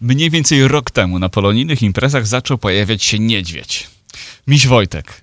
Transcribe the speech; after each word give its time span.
Mniej 0.00 0.30
więcej 0.30 0.68
rok 0.68 0.90
temu 0.90 1.18
na 1.18 1.28
polonijnych 1.28 1.82
imprezach 1.82 2.26
zaczął 2.26 2.58
pojawiać 2.58 3.04
się 3.04 3.18
niedźwiedź. 3.18 3.86
Miś 4.46 4.66
Wojtek. 4.66 5.22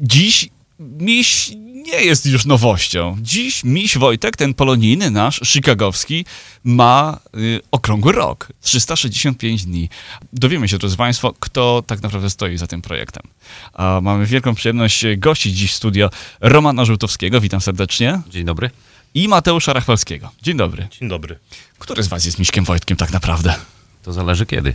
Dziś 0.00 0.48
miś 0.78 1.50
nie 1.84 2.02
jest 2.02 2.26
już 2.26 2.44
nowością. 2.44 3.16
Dziś 3.20 3.64
miś 3.64 3.98
Wojtek, 3.98 4.36
ten 4.36 4.54
polonijny 4.54 5.10
nasz, 5.10 5.40
chicagowski, 5.44 6.24
ma 6.64 7.20
y, 7.36 7.60
okrągły 7.70 8.12
rok. 8.12 8.52
365 8.60 9.64
dni. 9.64 9.88
Dowiemy 10.32 10.68
się, 10.68 10.78
drodzy 10.78 10.96
Państwo, 10.96 11.34
kto 11.40 11.82
tak 11.86 12.02
naprawdę 12.02 12.30
stoi 12.30 12.56
za 12.56 12.66
tym 12.66 12.82
projektem. 12.82 13.22
A 13.72 14.00
mamy 14.02 14.26
wielką 14.26 14.54
przyjemność 14.54 15.04
gościć 15.16 15.56
dziś 15.56 15.72
w 15.72 15.76
studio 15.76 16.10
Romana 16.40 16.84
Żółtowskiego. 16.84 17.40
Witam 17.40 17.60
serdecznie. 17.60 18.20
Dzień 18.30 18.44
dobry. 18.44 18.70
I 19.14 19.28
Mateusza 19.28 19.72
Rachwalskiego. 19.72 20.30
Dzień 20.42 20.56
dobry. 20.56 20.88
Dzień 21.00 21.08
dobry. 21.08 21.38
Który 21.78 22.02
z 22.02 22.08
Was 22.08 22.24
jest 22.24 22.38
Miśkiem 22.38 22.64
Wojtkiem 22.64 22.96
tak 22.96 23.12
naprawdę? 23.12 23.54
To 24.04 24.12
zależy 24.12 24.46
kiedy. 24.46 24.74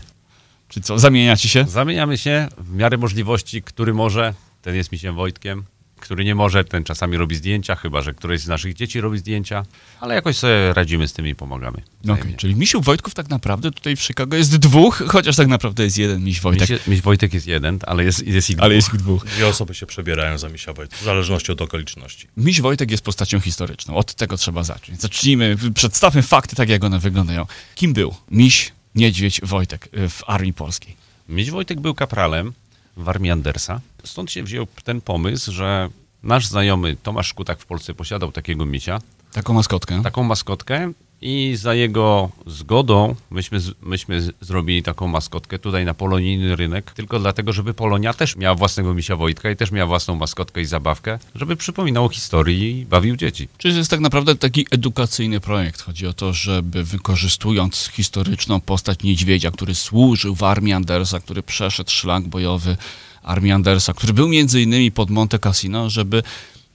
Czy 0.69 0.81
co, 0.81 0.99
zamieniacie 0.99 1.49
się? 1.49 1.65
Zamieniamy 1.67 2.17
się 2.17 2.47
w 2.57 2.75
miarę 2.75 2.97
możliwości, 2.97 3.61
który 3.61 3.93
może, 3.93 4.33
ten 4.61 4.75
jest 4.75 4.91
misiem 4.91 5.15
Wojtkiem, 5.15 5.63
który 5.99 6.25
nie 6.25 6.35
może, 6.35 6.63
ten 6.63 6.83
czasami 6.83 7.17
robi 7.17 7.35
zdjęcia, 7.35 7.75
chyba 7.75 8.01
że 8.01 8.13
któreś 8.13 8.41
z 8.41 8.47
naszych 8.47 8.73
dzieci 8.73 9.01
robi 9.01 9.17
zdjęcia, 9.17 9.65
ale 9.99 10.15
jakoś 10.15 10.37
sobie 10.37 10.73
radzimy 10.73 11.07
z 11.07 11.13
tym 11.13 11.27
i 11.27 11.35
pomagamy. 11.35 11.81
No 12.03 12.13
Okej, 12.13 12.35
czyli 12.35 12.55
misiów 12.55 12.85
Wojtków 12.85 13.13
tak 13.13 13.29
naprawdę 13.29 13.71
tutaj 13.71 13.95
w 13.95 14.01
Chicago 14.01 14.37
jest 14.37 14.57
dwóch, 14.57 15.03
chociaż 15.07 15.35
tak 15.35 15.47
naprawdę 15.47 15.83
jest 15.83 15.97
jeden 15.97 16.23
miś 16.23 16.41
Wojtek. 16.41 16.69
Miś, 16.69 16.87
miś 16.87 17.01
Wojtek 17.01 17.33
jest 17.33 17.47
jeden, 17.47 17.79
ale 17.87 18.03
jest, 18.03 18.27
jest 18.27 18.49
ich 18.49 18.59
Ale 18.59 18.69
dwóch. 18.69 18.75
jest 18.75 18.93
ich 18.93 18.99
dwóch. 18.99 19.25
Dwie 19.25 19.47
osoby 19.47 19.73
się 19.75 19.85
przebierają 19.85 20.37
za 20.37 20.49
misia 20.49 20.73
Wojtka, 20.73 20.97
w 20.97 21.03
zależności 21.03 21.51
od 21.51 21.61
okoliczności. 21.61 22.27
Miś 22.37 22.61
Wojtek 22.61 22.91
jest 22.91 23.03
postacią 23.03 23.39
historyczną. 23.39 23.95
Od 23.95 24.13
tego 24.13 24.37
trzeba 24.37 24.63
zacząć. 24.63 25.01
Zacznijmy, 25.01 25.57
przedstawmy 25.75 26.21
fakty 26.21 26.55
tak, 26.55 26.69
jak 26.69 26.83
one 26.83 26.99
wyglądają. 26.99 27.45
Kim 27.75 27.93
był 27.93 28.15
miś, 28.31 28.71
niedźwiedź 28.99 29.41
Wojtek 29.43 29.89
y, 29.97 30.09
w 30.09 30.23
Armii 30.27 30.53
Polskiej? 30.53 30.95
Miś 31.29 31.51
Wojtek 31.51 31.79
był 31.79 31.93
kapralem 31.93 32.53
w 32.97 33.09
armii 33.09 33.31
Andersa. 33.31 33.81
Stąd 34.03 34.31
się 34.31 34.43
wziął 34.43 34.67
ten 34.83 35.01
pomysł, 35.01 35.51
że 35.51 35.89
nasz 36.23 36.47
znajomy 36.47 36.95
Tomasz 37.03 37.27
Szkutak 37.27 37.59
w 37.59 37.65
Polsce 37.65 37.93
posiadał 37.93 38.31
takiego 38.31 38.65
misia, 38.65 38.99
Taką 39.31 39.53
maskotkę. 39.53 40.03
taką 40.03 40.23
maskotkę 40.23 40.91
i 41.21 41.55
za 41.55 41.73
jego 41.73 42.29
zgodą 42.47 43.15
myśmy, 43.31 43.59
myśmy 43.81 44.21
zrobili 44.41 44.83
taką 44.83 45.07
maskotkę 45.07 45.59
tutaj 45.59 45.85
na 45.85 45.93
polonijny 45.93 46.55
rynek, 46.55 46.91
tylko 46.91 47.19
dlatego, 47.19 47.53
żeby 47.53 47.73
Polonia 47.73 48.13
też 48.13 48.35
miała 48.35 48.55
własnego 48.55 48.93
misia 48.93 49.15
Wojtka 49.15 49.51
i 49.51 49.55
też 49.55 49.71
miała 49.71 49.87
własną 49.87 50.15
maskotkę 50.15 50.61
i 50.61 50.65
zabawkę, 50.65 51.19
żeby 51.35 51.55
przypominał 51.55 52.05
o 52.05 52.09
historii 52.09 52.79
i 52.79 52.85
bawił 52.85 53.15
dzieci. 53.15 53.47
Czyli 53.57 53.73
to 53.73 53.77
jest 53.77 53.91
tak 53.91 53.99
naprawdę 53.99 54.35
taki 54.35 54.67
edukacyjny 54.71 55.39
projekt. 55.39 55.81
Chodzi 55.81 56.07
o 56.07 56.13
to, 56.13 56.33
żeby 56.33 56.83
wykorzystując 56.83 57.89
historyczną 57.93 58.59
postać 58.59 59.03
niedźwiedzia, 59.03 59.51
który 59.51 59.75
służył 59.75 60.35
w 60.35 60.43
armii 60.43 60.73
Andersa, 60.73 61.19
który 61.19 61.43
przeszedł 61.43 61.91
szlak 61.91 62.27
bojowy 62.27 62.77
armii 63.23 63.51
Andersa, 63.51 63.93
który 63.93 64.13
był 64.13 64.27
między 64.27 64.61
innymi 64.61 64.91
pod 64.91 65.09
Monte 65.09 65.39
Cassino, 65.39 65.89
żeby 65.89 66.23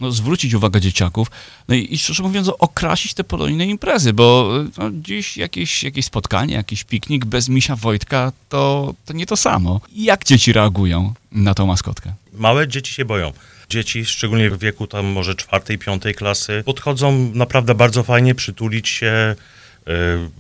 no, 0.01 0.13
zwrócić 0.13 0.55
uwagę 0.55 0.81
dzieciaków 0.81 1.31
no 1.69 1.75
i, 1.75 1.95
i 1.95 1.99
szczerze 1.99 2.23
mówiąc 2.23 2.51
okrasić 2.59 3.15
te 3.15 3.25
polonijne 3.25 3.67
imprezy, 3.67 4.13
bo 4.13 4.51
no, 4.79 4.91
dziś 4.93 5.37
jakieś, 5.37 5.83
jakieś 5.83 6.05
spotkanie, 6.05 6.55
jakiś 6.55 6.85
piknik 6.85 7.25
bez 7.25 7.49
misia 7.49 7.77
Wojtka 7.77 8.33
to, 8.49 8.95
to 9.05 9.13
nie 9.13 9.27
to 9.27 9.37
samo. 9.37 9.81
Jak 9.97 10.25
dzieci 10.25 10.53
reagują 10.53 11.15
na 11.33 11.55
tą 11.55 11.67
maskotkę? 11.67 12.13
Małe 12.33 12.69
dzieci 12.69 12.95
się 12.95 13.05
boją. 13.05 13.33
Dzieci, 13.69 14.05
szczególnie 14.05 14.51
w 14.51 14.59
wieku 14.59 14.87
tam 14.87 15.07
może 15.07 15.35
czwartej, 15.35 15.79
piątej 15.79 16.15
klasy, 16.15 16.63
podchodzą 16.67 17.31
naprawdę 17.35 17.75
bardzo 17.75 18.03
fajnie, 18.03 18.35
przytulić 18.35 18.89
się, 18.89 19.35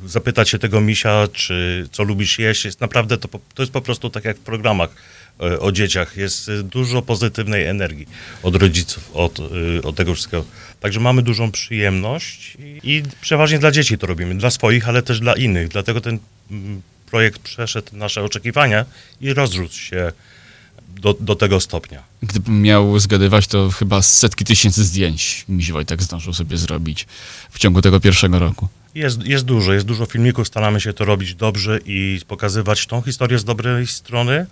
y, 0.05 0.09
zapytać 0.09 0.49
się 0.49 0.59
tego 0.59 0.81
misia, 0.81 1.29
czy 1.33 1.89
co 1.93 2.03
lubisz 2.03 2.39
jeść. 2.39 2.65
Jest 2.65 2.81
naprawdę 2.81 3.19
to, 3.19 3.29
to 3.55 3.63
jest 3.63 3.73
po 3.73 3.81
prostu 3.81 4.11
tak 4.11 4.25
jak 4.25 4.37
w 4.37 4.41
programach 4.41 4.91
o 5.39 5.73
dzieciach. 5.73 6.17
Jest 6.17 6.49
y, 6.49 6.63
dużo 6.63 7.03
pozytywnej 7.03 7.67
energii 7.67 8.09
od 8.43 8.57
rodziców, 8.57 9.11
od, 9.15 9.39
y, 9.39 9.83
od 9.83 9.97
tego 9.97 10.15
wszystkiego. 10.15 10.45
Także 10.81 11.01
mamy 11.01 11.23
dużą 11.23 11.51
przyjemność 11.51 12.57
i, 12.59 12.81
i 12.83 13.03
przeważnie 13.21 13.59
dla 13.59 13.71
dzieci 13.71 13.99
to 13.99 14.07
robimy, 14.07 14.35
dla 14.35 14.51
swoich, 14.51 14.89
ale 14.89 15.03
też 15.03 15.21
dla 15.21 15.35
innych. 15.35 15.69
Dlatego 15.69 16.01
ten 16.01 16.19
mm, 16.51 16.83
projekt 17.11 17.39
przeszedł 17.39 17.97
nasze 17.97 18.23
oczekiwania 18.23 18.85
i 19.21 19.35
rozrósł 19.35 19.79
się 19.81 20.13
do, 20.89 21.15
do 21.21 21.35
tego 21.35 21.61
stopnia. 21.61 22.03
Gdybym 22.23 22.63
miał 22.63 22.99
zgadywać, 22.99 23.47
to 23.47 23.71
chyba 23.71 24.03
setki 24.03 24.45
tysięcy 24.45 24.85
zdjęć 24.85 25.45
miś 25.49 25.73
Wojtek 25.73 26.03
zdążył 26.03 26.35
sobie 26.35 26.57
zrobić 26.57 27.07
w 27.51 27.59
ciągu 27.59 27.83
tego 27.83 28.01
pierwszego 28.01 28.39
roku. 28.39 28.69
Jest, 28.95 29.27
jest 29.27 29.45
dużo, 29.45 29.73
jest 29.73 29.87
dużo 29.87 30.07
filmików, 30.07 30.49
staramy 30.49 30.81
się 30.81 30.93
to 30.93 31.05
robić 31.05 31.35
dobrze 31.35 31.79
i 31.87 32.21
pokazywać 32.29 32.87
tą 32.87 33.03
historię 33.03 33.39
z 33.39 33.45
dobrej 33.45 33.87
strony, 33.87 34.47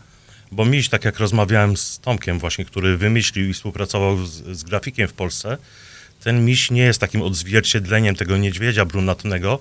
bo 0.52 0.64
miś, 0.64 0.88
tak 0.88 1.04
jak 1.04 1.18
rozmawiałem 1.18 1.76
z 1.76 1.98
Tomkiem 1.98 2.38
właśnie, 2.38 2.64
który 2.64 2.96
wymyślił 2.96 3.48
i 3.48 3.52
współpracował 3.52 4.26
z, 4.26 4.30
z 4.58 4.62
grafikiem 4.62 5.08
w 5.08 5.12
Polsce, 5.12 5.58
ten 6.24 6.44
miś 6.44 6.70
nie 6.70 6.82
jest 6.82 7.00
takim 7.00 7.22
odzwierciedleniem 7.22 8.16
tego 8.16 8.36
niedźwiedzia 8.36 8.84
brunatnego, 8.84 9.58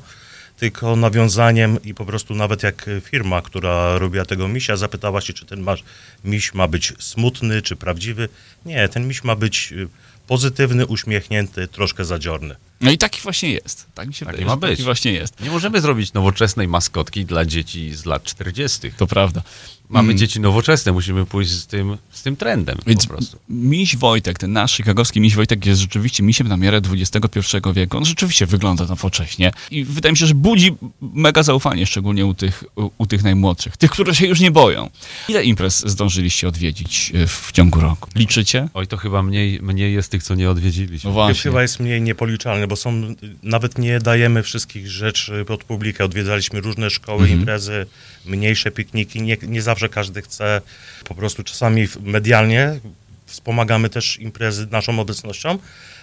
tylko 0.57 0.95
nawiązaniem 0.95 1.83
i 1.83 1.93
po 1.93 2.05
prostu 2.05 2.35
nawet 2.35 2.63
jak 2.63 2.89
firma, 3.03 3.41
która 3.41 3.97
robiła 3.97 4.25
tego 4.25 4.47
misia, 4.47 4.77
zapytała 4.77 5.21
się, 5.21 5.33
czy 5.33 5.45
ten 5.45 5.61
masz, 5.61 5.83
miś 6.23 6.53
ma 6.53 6.67
być 6.67 6.93
smutny, 6.99 7.61
czy 7.61 7.75
prawdziwy. 7.75 8.29
Nie, 8.65 8.89
ten 8.89 9.07
miś 9.07 9.23
ma 9.23 9.35
być 9.35 9.71
y, 9.71 9.87
pozytywny, 10.27 10.85
uśmiechnięty, 10.85 11.67
troszkę 11.67 12.05
zadziorny. 12.05 12.55
No 12.81 12.91
i 12.91 12.97
taki 12.97 13.21
właśnie 13.21 13.51
jest. 13.51 13.85
Tak 13.93 14.07
mi 14.07 14.13
się 14.13 14.25
Taki 14.25 14.37
wydaje, 14.37 14.45
ma 14.47 14.53
że 14.55 14.59
taki 14.61 14.75
być. 14.75 14.83
właśnie 14.85 15.11
jest. 15.11 15.39
Nie 15.41 15.49
możemy 15.51 15.81
zrobić 15.81 16.13
nowoczesnej 16.13 16.67
maskotki 16.67 17.25
dla 17.25 17.45
dzieci 17.45 17.95
z 17.95 18.05
lat 18.05 18.23
40. 18.23 18.91
To 18.97 19.07
prawda. 19.07 19.41
Mamy 19.89 20.05
Mm. 20.07 20.17
dzieci 20.17 20.39
nowoczesne, 20.39 20.91
musimy 20.91 21.25
pójść 21.25 21.51
z 21.51 21.67
tym, 21.67 21.97
z 22.11 22.21
tym 22.23 22.35
trendem 22.35 22.77
Więc 22.87 23.07
po 23.07 23.13
prostu. 23.13 23.37
miś 23.49 23.95
Wojtek, 23.97 24.39
ten 24.39 24.53
nasz 24.53 24.77
chicagowski 24.77 25.21
miś 25.21 25.35
Wojtek 25.35 25.65
jest 25.65 25.81
rzeczywiście 25.81 26.23
misiem 26.23 26.47
na 26.47 26.57
miarę 26.57 26.81
XXI 26.91 27.39
wieku. 27.73 27.97
On 27.97 28.05
rzeczywiście 28.05 28.45
wygląda 28.45 28.85
nowocześnie 28.85 29.51
i 29.71 29.83
wydaje 29.83 30.11
mi 30.11 30.17
się, 30.17 30.25
że 30.25 30.33
budzi 30.35 30.75
mega 31.01 31.43
zaufanie, 31.43 31.85
szczególnie 31.85 32.25
u 32.25 32.33
tych, 32.33 32.63
u, 32.75 32.89
u 32.97 33.05
tych 33.07 33.23
najmłodszych, 33.23 33.77
tych, 33.77 33.91
którzy 33.91 34.15
się 34.15 34.27
już 34.27 34.39
nie 34.39 34.51
boją. 34.51 34.89
Ile 35.29 35.43
imprez 35.43 35.83
zdążyliście 35.89 36.47
odwiedzić 36.47 37.11
y, 37.15 37.27
w 37.27 37.51
ciągu 37.51 37.79
roku? 37.81 38.09
Liczycie? 38.15 38.69
Oj, 38.73 38.87
to 38.87 38.97
chyba 38.97 39.23
mniej, 39.23 39.59
mniej 39.61 39.93
jest 39.93 40.11
tych, 40.11 40.23
co 40.23 40.35
nie 40.35 40.49
odwiedziliśmy. 40.49 41.09
No 41.09 41.09
To 41.09 41.13
właśnie. 41.13 41.51
chyba 41.51 41.61
jest 41.61 41.79
mniej 41.79 42.01
niepoliczalne, 42.01 42.67
bo 42.71 42.75
są, 42.75 43.15
nawet 43.43 43.77
nie 43.77 43.99
dajemy 43.99 44.43
wszystkich 44.43 44.87
rzeczy 44.91 45.45
pod 45.47 45.63
publikę. 45.63 46.05
Odwiedzaliśmy 46.05 46.61
różne 46.61 46.89
szkoły, 46.89 47.21
Mhm. 47.23 47.39
imprezy, 47.39 47.85
mniejsze 48.25 48.71
pikniki. 48.71 49.21
Nie, 49.21 49.37
nie 49.41 49.61
zawsze 49.61 49.89
każdy 49.89 50.21
chce. 50.21 50.61
Po 51.05 51.15
prostu 51.15 51.43
czasami 51.43 51.87
medialnie 52.03 52.79
wspomagamy 53.25 53.89
też 53.89 54.17
imprezy 54.19 54.67
naszą 54.71 54.99
obecnością, 54.99 55.57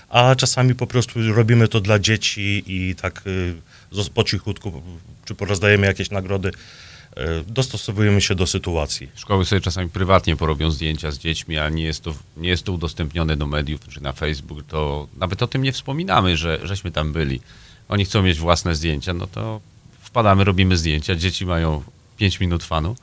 a 0.09 0.35
czasami 0.35 0.75
po 0.75 0.87
prostu 0.87 1.33
robimy 1.33 1.69
to 1.69 1.81
dla 1.81 1.99
dzieci 1.99 2.65
i 2.67 2.95
tak 2.95 3.23
y, 3.27 3.55
po 4.15 4.25
cichutku, 4.25 4.83
czy 5.25 5.35
porozdajemy 5.35 5.87
jakieś 5.87 6.11
nagrody, 6.11 6.51
dostosowujemy 7.47 8.21
się 8.21 8.35
do 8.35 8.47
sytuacji. 8.47 9.09
Szkoły 9.15 9.45
sobie 9.45 9.61
czasami 9.61 9.91
prywatnie 9.91 10.37
porobią 10.37 10.71
zdjęcia 10.71 11.11
z 11.11 11.19
dziećmi, 11.19 11.59
a 11.59 11.69
nie 11.69 11.83
jest 11.83 12.03
to, 12.03 12.15
nie 12.37 12.49
jest 12.49 12.65
to 12.65 12.73
udostępnione 12.73 13.37
do 13.37 13.47
mediów 13.47 13.81
czy 13.89 14.03
na 14.03 14.13
Facebook, 14.13 14.67
to 14.69 15.09
nawet 15.17 15.43
o 15.43 15.47
tym 15.47 15.63
nie 15.63 15.73
wspominamy, 15.73 16.37
że 16.37 16.61
żeśmy 16.63 16.91
tam 16.91 17.13
byli. 17.13 17.41
Oni 17.89 18.05
chcą 18.05 18.23
mieć 18.23 18.39
własne 18.39 18.75
zdjęcia, 18.75 19.15
no 19.15 19.27
to 19.27 19.61
wpadamy, 20.01 20.45
robimy 20.45 20.77
zdjęcia, 20.77 21.15
dzieci 21.15 21.47
mają 21.47 21.83
5 22.17 22.41
minut 22.41 22.65
fanu 22.65 22.97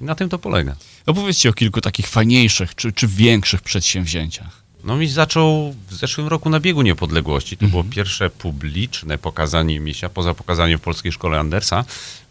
i 0.00 0.04
na 0.04 0.14
tym 0.14 0.28
to 0.28 0.38
polega. 0.38 0.76
Opowiedzcie 1.06 1.48
o 1.48 1.52
kilku 1.52 1.80
takich 1.80 2.06
fajniejszych 2.06 2.74
czy, 2.74 2.92
czy 2.92 3.08
większych 3.08 3.62
przedsięwzięciach. 3.62 4.60
No 4.84 4.96
mi 4.96 5.08
zaczął 5.08 5.74
w 5.88 5.94
zeszłym 5.94 6.28
roku 6.28 6.50
na 6.50 6.60
biegu 6.60 6.82
niepodległości. 6.82 7.56
To 7.56 7.66
było 7.66 7.84
pierwsze 7.84 8.30
publiczne 8.30 9.18
pokazanie 9.18 9.80
misia, 9.80 10.08
poza 10.08 10.34
pokazaniem 10.34 10.78
w 10.78 10.82
Polskiej 10.82 11.12
Szkole 11.12 11.38
Andersa. 11.38 11.84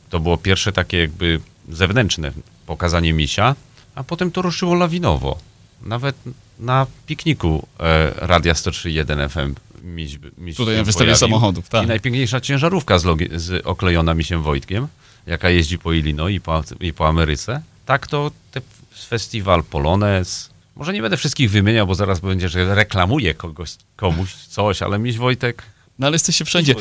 To 0.10 0.20
było 0.20 0.38
pierwsze 0.38 0.72
takie 0.72 0.98
jakby 0.98 1.40
zewnętrzne 1.70 2.32
pokazanie 2.66 3.14
misia, 3.14 3.56
a 3.96 4.04
potem 4.04 4.32
to 4.32 4.42
ruszyło 4.42 4.76
lawinowo. 4.76 5.38
Nawet 5.82 6.16
na 6.60 6.88
pikniku 7.08 7.68
e, 7.80 8.14
Radia 8.16 8.54
103.1 8.54 9.30
FM 9.30 9.56
miś, 9.84 10.20
miś 10.38 10.56
Tutaj 10.56 10.78
na 10.78 10.84
wystawie 10.84 11.16
samochodów, 11.16 11.70
tak. 11.70 11.84
I 11.84 11.88
najpiękniejsza 11.88 12.42
ciężarówka 12.42 13.00
z, 13.00 13.06
logi- 13.06 13.30
z 13.40 13.66
oklejona 13.66 14.14
misiem 14.14 14.44
Wojtkiem, 14.44 14.88
jaka 15.28 15.50
jeździ 15.50 15.80
po 15.80 15.94
Illinois 15.94 16.36
i 16.36 16.42
po, 16.42 16.64
i 16.80 16.94
po 16.94 17.08
Ameryce. 17.08 17.62
Tak 17.86 18.08
to 18.08 18.32
te, 18.52 18.62
festiwal 19.08 19.64
Polones. 19.64 20.50
Może 20.76 20.94
nie 20.94 21.02
będę 21.02 21.18
wszystkich 21.18 21.52
wymieniał, 21.52 21.88
bo 21.88 21.96
zaraz 21.96 22.20
będzie, 22.20 22.50
że 22.50 22.76
reklamuję 22.76 23.34
kogoś, 23.34 23.72
komuś 23.96 24.34
coś, 24.34 24.82
ale 24.82 25.00
miś 25.00 25.18
Wojtek 25.18 25.64
No 26.00 26.08
ale 26.08 26.16
jesteście 26.16 26.46
wszędzie. 26.46 26.76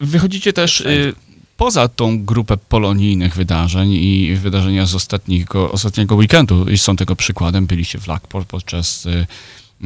Wychodzicie 0.00 0.52
też 0.52 0.80
y, 0.80 1.14
poza 1.60 1.88
tą 1.88 2.24
grupę 2.24 2.56
polonijnych 2.56 3.34
wydarzeń 3.34 3.92
i 3.92 4.34
wydarzenia 4.34 4.86
z 4.86 4.94
ostatniego, 4.94 5.72
ostatniego 5.72 6.14
weekendu 6.14 6.68
i 6.68 6.78
są 6.78 6.96
tego 6.96 7.16
przykładem. 7.16 7.66
Byliście 7.66 7.98
w 7.98 8.06
Lockport 8.06 8.48
podczas 8.48 9.06
y, 9.06 9.26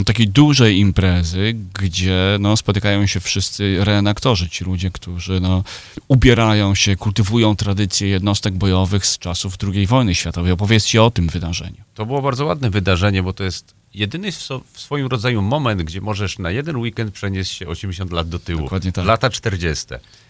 takiej 0.05 0.29
dużej 0.29 0.79
imprezy, 0.79 1.55
gdzie 1.81 2.37
no, 2.41 2.57
spotykają 2.57 3.07
się 3.07 3.21
wszyscy 3.21 3.77
reenaktorzy, 3.85 4.49
ci 4.49 4.65
ludzie, 4.65 4.91
którzy 4.91 5.41
no, 5.41 5.65
ubierają 6.09 6.75
się, 6.75 6.97
kultywują 6.97 7.57
tradycje 7.57 8.09
jednostek 8.09 8.55
bojowych 8.55 9.07
z 9.07 9.19
czasów 9.19 9.57
II 9.75 9.87
wojny 9.87 10.15
światowej. 10.15 10.53
Opowiedzcie 10.53 11.03
o 11.03 11.11
tym 11.11 11.29
wydarzeniu. 11.29 11.83
To 11.95 12.07
było 12.07 12.23
bardzo 12.23 12.45
ładne 12.45 12.71
wydarzenie, 12.71 13.23
bo 13.23 13.33
to 13.33 13.45
jest 13.45 13.75
jedyny 13.95 14.33
w, 14.33 14.43
so, 14.43 14.61
w 14.73 14.81
swoim 14.81 15.07
rodzaju 15.07 15.43
moment, 15.43 15.83
gdzie 15.83 16.01
możesz 16.01 16.39
na 16.39 16.51
jeden 16.51 16.77
weekend 16.77 17.15
przenieść 17.15 17.51
się 17.51 17.69
80 17.69 18.13
lat 18.13 18.29
do 18.29 18.39
tyłu. 18.39 18.63
Dokładnie 18.63 18.93
tak. 18.93 19.07
Lata 19.07 19.31
40. 19.31 19.87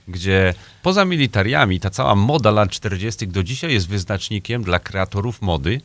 Gdzie 0.09 0.55
poza 0.83 1.05
militariami 1.05 1.81
ta 1.81 1.91
cała 1.91 2.15
moda 2.15 2.51
lat 2.51 2.71
40. 2.71 3.29
do 3.29 3.43
dzisiaj 3.43 3.73
jest 3.73 3.89
wyznacznikiem 3.89 4.63
dla 4.63 4.79
kreatorów 4.79 5.43
mody 5.43 5.81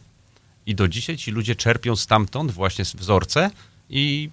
i 0.66 0.76
do 0.76 0.88
dzisiaj 0.88 1.18
ci 1.18 1.32
ludzie 1.32 1.56
czerpią 1.56 1.96
stamtąd 1.96 2.52
właśnie 2.52 2.86
wzorce 2.86 3.52
i 3.90 4.30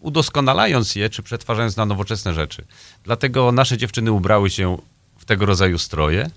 udoskonalając 0.00 0.96
je, 0.96 1.10
czy 1.10 1.22
przetwarzając 1.22 1.76
na 1.76 1.86
nowoczesne 1.86 2.34
rzeczy. 2.34 2.64
Dlatego 3.04 3.52
nasze 3.52 3.78
dziewczyny 3.78 4.12
ubrały 4.12 4.50
się 4.50 4.78
w 5.18 5.24
tego 5.24 5.46
rodzaju 5.46 5.78
stroje. 5.78 6.30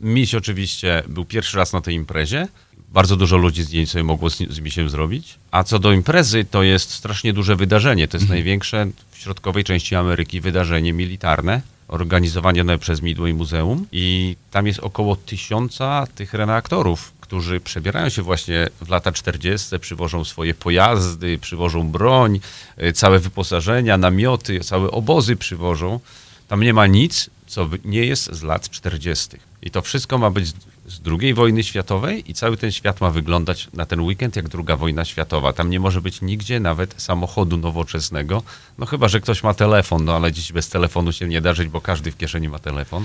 Miś 0.00 0.34
oczywiście 0.34 1.02
był 1.08 1.24
pierwszy 1.24 1.56
raz 1.56 1.72
na 1.72 1.80
tej 1.80 1.94
imprezie. 1.94 2.48
Bardzo 2.92 3.16
dużo 3.16 3.36
ludzi 3.36 3.62
zdjęć 3.62 3.90
sobie 3.90 4.04
mogło 4.04 4.30
z, 4.30 4.38
z 4.38 4.60
misiem 4.60 4.90
zrobić. 4.90 5.34
A 5.50 5.64
co 5.64 5.78
do 5.78 5.92
imprezy, 5.92 6.44
to 6.44 6.62
jest 6.62 6.90
strasznie 6.90 7.32
duże 7.32 7.56
wydarzenie. 7.56 8.08
To 8.08 8.16
jest 8.16 8.22
Mhm. 8.24 8.38
największe 8.38 8.86
w 9.10 9.18
środkowej 9.18 9.64
części 9.64 9.94
Ameryki 9.94 10.40
wydarzenie 10.40 10.92
militarne, 10.92 11.62
organizowane 11.88 12.78
przez 12.78 13.02
Midway 13.02 13.34
Muzeum. 13.34 13.86
I 13.92 14.36
tam 14.50 14.66
jest 14.66 14.78
około 14.80 15.16
tysiąca 15.16 16.06
tych 16.14 16.34
reaktorów, 16.34 17.12
którzy 17.20 17.60
przebierają 17.60 18.08
się 18.08 18.22
właśnie 18.22 18.68
w 18.80 18.88
lata 18.88 19.12
40., 19.12 19.78
przywożą 19.78 20.24
swoje 20.24 20.54
pojazdy, 20.54 21.38
przywożą 21.38 21.88
broń, 21.88 22.40
y, 22.82 22.92
całe 22.92 23.18
wyposażenia, 23.18 23.96
namioty, 23.98 24.60
całe 24.60 24.90
obozy 24.90 25.36
przywożą. 25.36 26.00
Tam 26.48 26.62
nie 26.62 26.74
ma 26.74 26.86
nic, 26.86 27.30
co 27.46 27.68
nie 27.84 28.04
jest 28.06 28.32
z 28.32 28.42
lat 28.42 28.70
40. 28.70 29.28
I 29.62 29.70
to 29.70 29.82
wszystko 29.82 30.18
ma 30.18 30.30
być 30.30 30.52
z- 30.86 31.00
II 31.20 31.34
wojny 31.34 31.62
światowej 31.62 32.30
i 32.30 32.34
cały 32.34 32.56
ten 32.56 32.72
świat 32.72 33.00
ma 33.00 33.10
wyglądać 33.10 33.68
na 33.74 33.86
ten 33.86 34.00
weekend 34.00 34.36
jak 34.36 34.46
II 34.54 34.78
wojna 34.78 35.04
światowa. 35.04 35.52
Tam 35.52 35.70
nie 35.70 35.80
może 35.80 36.00
być 36.00 36.20
nigdzie 36.22 36.60
nawet 36.60 36.94
samochodu 37.02 37.56
nowoczesnego, 37.56 38.42
no 38.78 38.86
chyba, 38.86 39.08
że 39.08 39.20
ktoś 39.20 39.42
ma 39.42 39.54
telefon, 39.54 40.04
no 40.04 40.16
ale 40.16 40.32
dziś 40.32 40.52
bez 40.52 40.68
telefonu 40.68 41.12
się 41.12 41.28
nie 41.28 41.40
da 41.40 41.54
żyć, 41.54 41.68
bo 41.68 41.80
każdy 41.80 42.10
w 42.12 42.16
kieszeni 42.16 42.48
ma 42.48 42.58
telefon. 42.58 43.04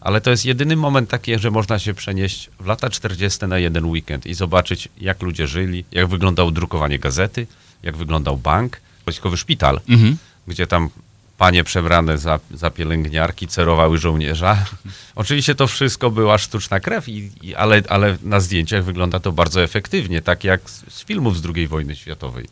Ale 0.00 0.20
to 0.20 0.30
jest 0.30 0.44
jedyny 0.44 0.76
moment 0.76 1.10
taki, 1.10 1.38
że 1.38 1.50
można 1.50 1.78
się 1.78 1.94
przenieść 1.94 2.50
w 2.60 2.66
lata 2.66 2.90
40. 2.90 3.46
na 3.46 3.58
jeden 3.58 3.84
weekend 3.86 4.26
i 4.26 4.34
zobaczyć, 4.34 4.88
jak 4.98 5.22
ludzie 5.22 5.46
żyli, 5.46 5.84
jak 5.92 6.06
wyglądało 6.06 6.50
drukowanie 6.50 6.98
gazety, 6.98 7.46
jak 7.82 7.96
wyglądał 7.96 8.36
bank, 8.36 8.80
wojskowy 9.06 9.36
szpital, 9.36 9.80
Mhm. 9.88 10.16
gdzie 10.46 10.66
tam 10.66 10.90
panie 11.38 11.64
przebrane 11.64 12.18
za, 12.18 12.40
za 12.50 12.70
pielęgniarki 12.70 13.46
cerowały 13.46 13.98
żołnierza. 13.98 14.66
Oczywiście 15.14 15.54
to 15.54 15.66
wszystko 15.66 16.10
była 16.10 16.38
sztuczna 16.38 16.80
krew, 16.80 17.08
i, 17.08 17.30
i, 17.42 17.54
ale, 17.54 17.82
ale 17.88 18.16
na 18.22 18.40
zdjęciach 18.40 18.84
wygląda 18.84 19.20
to 19.20 19.32
bardzo 19.32 19.62
efektywnie, 19.62 20.22
tak 20.22 20.44
jak 20.44 20.70
z, 20.70 20.94
z 20.94 21.04
filmów 21.04 21.38
z 21.38 21.46
II 21.56 21.68
wojny 21.68 21.96
światowej. 21.96 22.46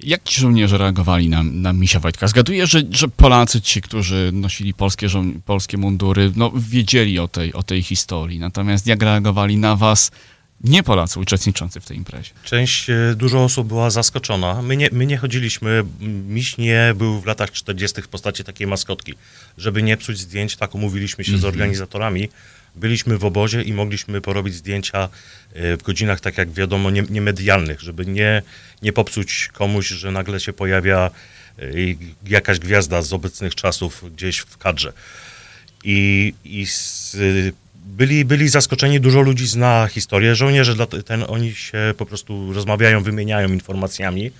Jak 0.00 0.22
ci 0.22 0.40
żołnierze 0.40 0.78
reagowali 0.78 1.28
na, 1.28 1.42
na 1.42 1.72
misia 1.72 2.00
Wojtka? 2.00 2.28
Zgaduję, 2.28 2.66
że, 2.66 2.82
że 2.90 3.08
Polacy, 3.08 3.60
ci, 3.60 3.80
którzy 3.80 4.30
nosili 4.32 4.74
polskie, 4.74 5.08
żo- 5.08 5.40
polskie 5.44 5.76
mundury, 5.76 6.32
no, 6.36 6.52
wiedzieli 6.54 7.18
o 7.18 7.28
tej, 7.28 7.52
o 7.52 7.62
tej 7.62 7.82
historii. 7.82 8.38
Natomiast 8.38 8.86
jak 8.86 9.02
reagowali 9.02 9.56
na 9.56 9.76
was 9.76 10.10
nie 10.64 10.82
Polacy 10.82 11.20
uczestniczący 11.20 11.80
w 11.80 11.86
tej 11.86 11.96
imprezie? 11.96 12.30
Część, 12.44 12.90
e, 12.90 13.14
dużo 13.16 13.44
osób 13.44 13.68
była 13.68 13.90
zaskoczona. 13.90 14.62
My 14.62 14.76
nie, 14.76 14.88
my 14.92 15.06
nie 15.06 15.16
chodziliśmy, 15.16 15.84
miś 16.28 16.58
nie 16.58 16.92
był 16.96 17.20
w 17.20 17.26
latach 17.26 17.50
40. 17.52 18.02
w 18.02 18.08
postaci 18.08 18.44
takiej 18.44 18.66
maskotki. 18.66 19.14
Żeby 19.58 19.82
nie 19.82 19.96
psuć 19.96 20.18
zdjęć, 20.18 20.56
tak 20.56 20.74
umówiliśmy 20.74 21.24
się 21.24 21.38
z 21.38 21.44
organizatorami. 21.44 22.28
Byliśmy 22.76 23.18
w 23.18 23.24
obozie 23.24 23.62
i 23.62 23.72
mogliśmy 23.72 24.20
porobić 24.20 24.54
zdjęcia 24.54 25.08
e, 25.54 25.76
w 25.76 25.82
godzinach, 25.82 26.20
tak 26.20 26.38
jak 26.38 26.52
wiadomo, 26.52 26.90
nie- 26.90 27.02
niemedialnych, 27.10 27.80
żeby 27.80 28.06
nie, 28.06 28.42
nie 28.82 28.92
popsuć 28.92 29.48
komuś, 29.52 29.88
że 29.88 30.10
nagle 30.10 30.40
się 30.40 30.52
pojawia 30.52 31.10
e, 31.58 31.62
jakaś 32.26 32.58
gwiazda 32.58 33.02
z 33.02 33.12
obecnych 33.12 33.54
czasów 33.54 34.04
gdzieś 34.14 34.38
w 34.38 34.56
kadrze. 34.58 34.92
I, 35.84 36.34
i 36.44 36.66
z, 36.66 37.16
byli, 37.88 38.24
byli 38.24 38.48
zaskoczeni, 38.48 39.00
dużo 39.00 39.20
ludzi 39.20 39.46
zna 39.46 39.88
historię 39.90 40.34
żołnierzy, 40.34 40.76
ten, 41.04 41.24
oni 41.28 41.54
się 41.54 41.78
po 41.96 42.06
prostu 42.06 42.52
rozmawiają, 42.52 43.02
wymieniają 43.02 43.48
informacjami 43.48 44.30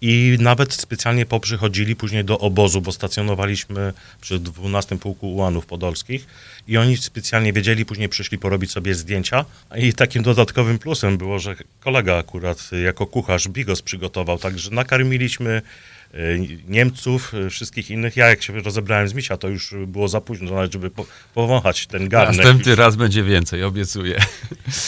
i 0.00 0.36
nawet 0.40 0.74
specjalnie 0.74 1.26
poprzychodzili 1.26 1.96
później 1.96 2.24
do 2.24 2.38
obozu, 2.38 2.80
bo 2.80 2.92
stacjonowaliśmy 2.92 3.92
przy 4.20 4.38
12 4.38 4.98
Pułku 4.98 5.32
Ułanów 5.32 5.66
Podolskich 5.66 6.26
i 6.68 6.76
oni 6.76 6.96
specjalnie 6.96 7.52
wiedzieli, 7.52 7.84
później 7.84 8.08
przyszli 8.08 8.38
porobić 8.38 8.70
sobie 8.70 8.94
zdjęcia 8.94 9.44
i 9.76 9.92
takim 9.92 10.22
dodatkowym 10.22 10.78
plusem 10.78 11.18
było, 11.18 11.38
że 11.38 11.56
kolega 11.80 12.16
akurat 12.16 12.70
jako 12.84 13.06
kucharz 13.06 13.48
bigos 13.48 13.82
przygotował, 13.82 14.38
także 14.38 14.70
nakarmiliśmy 14.70 15.62
e, 16.14 16.18
Niemców, 16.68 17.34
e, 17.34 17.50
wszystkich 17.50 17.90
innych. 17.90 18.16
Ja 18.16 18.28
jak 18.28 18.42
się 18.42 18.60
rozebrałem 18.60 19.08
z 19.08 19.14
misia, 19.14 19.36
to 19.36 19.48
już 19.48 19.74
było 19.86 20.08
za 20.08 20.20
późno, 20.20 20.54
nawet 20.54 20.72
żeby 20.72 20.90
po, 20.90 21.06
powąchać 21.34 21.86
ten 21.86 22.08
garnek. 22.08 22.36
Następny 22.36 22.74
raz 22.74 22.96
będzie 22.96 23.22
więcej, 23.22 23.62
obiecuję. 23.62 24.20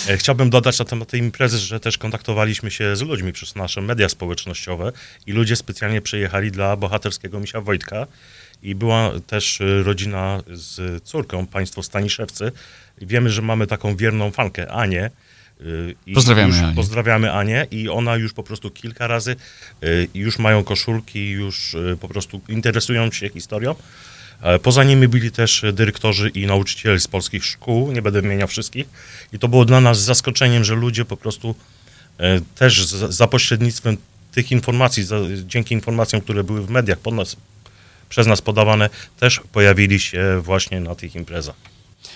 E, 0.08 0.16
Chciałbym 0.16 0.50
dodać 0.50 0.78
na 0.78 0.84
temat 0.84 1.08
tej 1.08 1.20
imprezy, 1.20 1.58
że 1.58 1.80
też 1.80 1.98
kontaktowaliśmy 1.98 2.70
się 2.70 2.96
z 2.96 3.02
ludźmi 3.02 3.32
przez 3.32 3.56
nasze 3.56 3.80
media 3.80 4.08
społecznościowe 4.08 4.92
i 5.26 5.32
ludzie 5.32 5.56
specjalnie 5.56 6.00
przyjechali 6.00 6.50
dla 6.50 6.76
bohaterskiego 6.76 7.40
misia 7.40 7.60
Wojtka 7.60 8.06
i 8.62 8.74
była 8.74 9.12
też 9.26 9.60
e, 9.60 9.82
rodzina 9.82 10.42
z 10.52 11.04
córką, 11.04 11.46
państwo 11.46 11.82
Staniszewcy. 11.82 12.52
Wiemy, 13.00 13.30
że 13.30 13.42
mamy 13.42 13.66
taką 13.66 13.96
wierną 13.96 14.30
fankę, 14.30 14.70
Anię. 14.72 15.04
e, 15.04 15.64
I 16.06 16.12
Pozdrawiamy 16.14 16.48
już, 16.54 16.62
Anię. 16.62 16.74
Pozdrawiamy 16.74 17.32
Anię 17.32 17.66
i 17.70 17.88
ona 17.88 18.16
już 18.16 18.32
po 18.32 18.42
prostu 18.42 18.70
kilka 18.70 19.06
razy, 19.06 19.36
e, 19.82 19.86
już 20.14 20.38
mają 20.38 20.64
koszulki, 20.64 21.30
już 21.30 21.76
po 22.00 22.08
prostu 22.08 22.40
interesują 22.48 23.12
się 23.12 23.28
historią. 23.28 23.74
E, 24.42 24.58
Poza 24.58 24.84
nimi 24.84 25.08
byli 25.08 25.30
też 25.30 25.64
dyrektorzy 25.72 26.28
i 26.28 26.46
nauczyciele 26.46 27.00
z 27.00 27.08
polskich 27.08 27.44
szkół, 27.44 27.92
nie 27.92 28.02
będę 28.02 28.22
wymieniał 28.22 28.48
wszystkich. 28.48 28.86
I 29.32 29.38
to 29.38 29.48
było 29.48 29.64
dla 29.64 29.80
nas 29.80 30.00
zaskoczeniem, 30.00 30.64
że 30.64 30.74
ludzie 30.74 31.04
po 31.04 31.16
prostu 31.16 31.54
e, 32.18 32.40
też 32.40 32.86
za 32.86 33.26
pośrednictwem 33.26 33.96
tych 34.32 34.52
informacji, 34.52 35.04
dzięki 35.44 35.74
informacjom, 35.74 36.20
które 36.20 36.44
były 36.44 36.66
w 36.66 36.70
mediach 36.70 36.98
nas, 37.12 37.36
przez 38.08 38.26
nas 38.26 38.42
podawane, 38.42 38.90
też 39.20 39.40
pojawili 39.52 40.00
się 40.00 40.40
właśnie 40.42 40.80
na 40.80 40.94
tych 40.94 41.14
imprezach. 41.14 41.56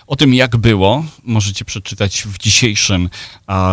O 0.06 0.16
tym, 0.16 0.34
jak 0.34 0.56
było, 0.56 1.04
możecie 1.24 1.64
przeczytać 1.64 2.22
w 2.22 2.38
dzisiejszym 2.38 3.10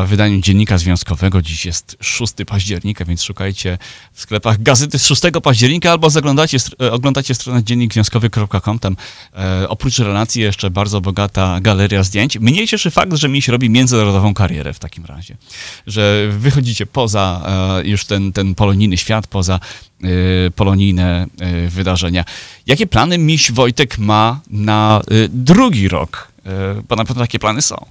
wydaniu 0.06 0.42
Dziennika 0.42 0.78
Związkowego. 0.78 1.42
Dziś 1.42 1.66
jest 1.66 1.98
6 2.02 2.34
października, 2.48 3.06
więc 3.06 3.24
szukajcie 3.24 3.78
w 4.14 4.22
sklepach 4.22 4.64
gazety 4.64 5.00
z 5.00 5.06
6 5.06 5.22
października 5.44 5.92
albo 5.92 6.10
zaglądacie, 6.10 6.58
e, 6.82 6.92
oglądacie 6.92 7.36
stronę 7.36 7.64
dziennikzwiązkowy.com. 7.64 8.80
Tam 8.80 8.96
e, 9.34 9.70
oprócz 9.70 10.00
relacji 10.00 10.42
jeszcze 10.42 10.70
bardzo 10.70 11.02
bogata 11.02 11.60
galeria 11.62 12.04
zdjęć. 12.04 12.40
Mnie 12.40 12.68
cieszy 12.68 12.92
fakt, 12.92 13.14
że 13.14 13.30
Miś 13.30 13.48
robi 13.48 13.70
międzynarodową 13.70 14.34
karierę 14.34 14.74
w 14.74 14.80
takim 14.80 15.06
razie. 15.06 15.38
Że 15.88 16.28
wychodzicie 16.32 16.86
poza 16.86 17.42
e, 17.84 17.88
już 17.88 18.06
ten, 18.06 18.34
ten 18.34 18.56
polonijny 18.56 18.98
świat, 18.98 19.28
poza 19.28 19.60
e, 20.04 20.08
polonijne 20.52 21.28
e, 21.40 21.68
wydarzenia. 21.68 22.26
Jakie 22.68 22.88
plany 22.88 23.18
Miś 23.18 23.52
Wojtek 23.52 23.98
ma 23.98 24.40
na 24.50 25.02
drugi 25.30 25.88
rok? 25.88 26.29
E, 26.50 26.82
Bo 26.90 26.96
na 26.96 27.06
pewno 27.06 27.24
takie 27.24 27.40
plany 27.40 27.62
są. 27.62 27.86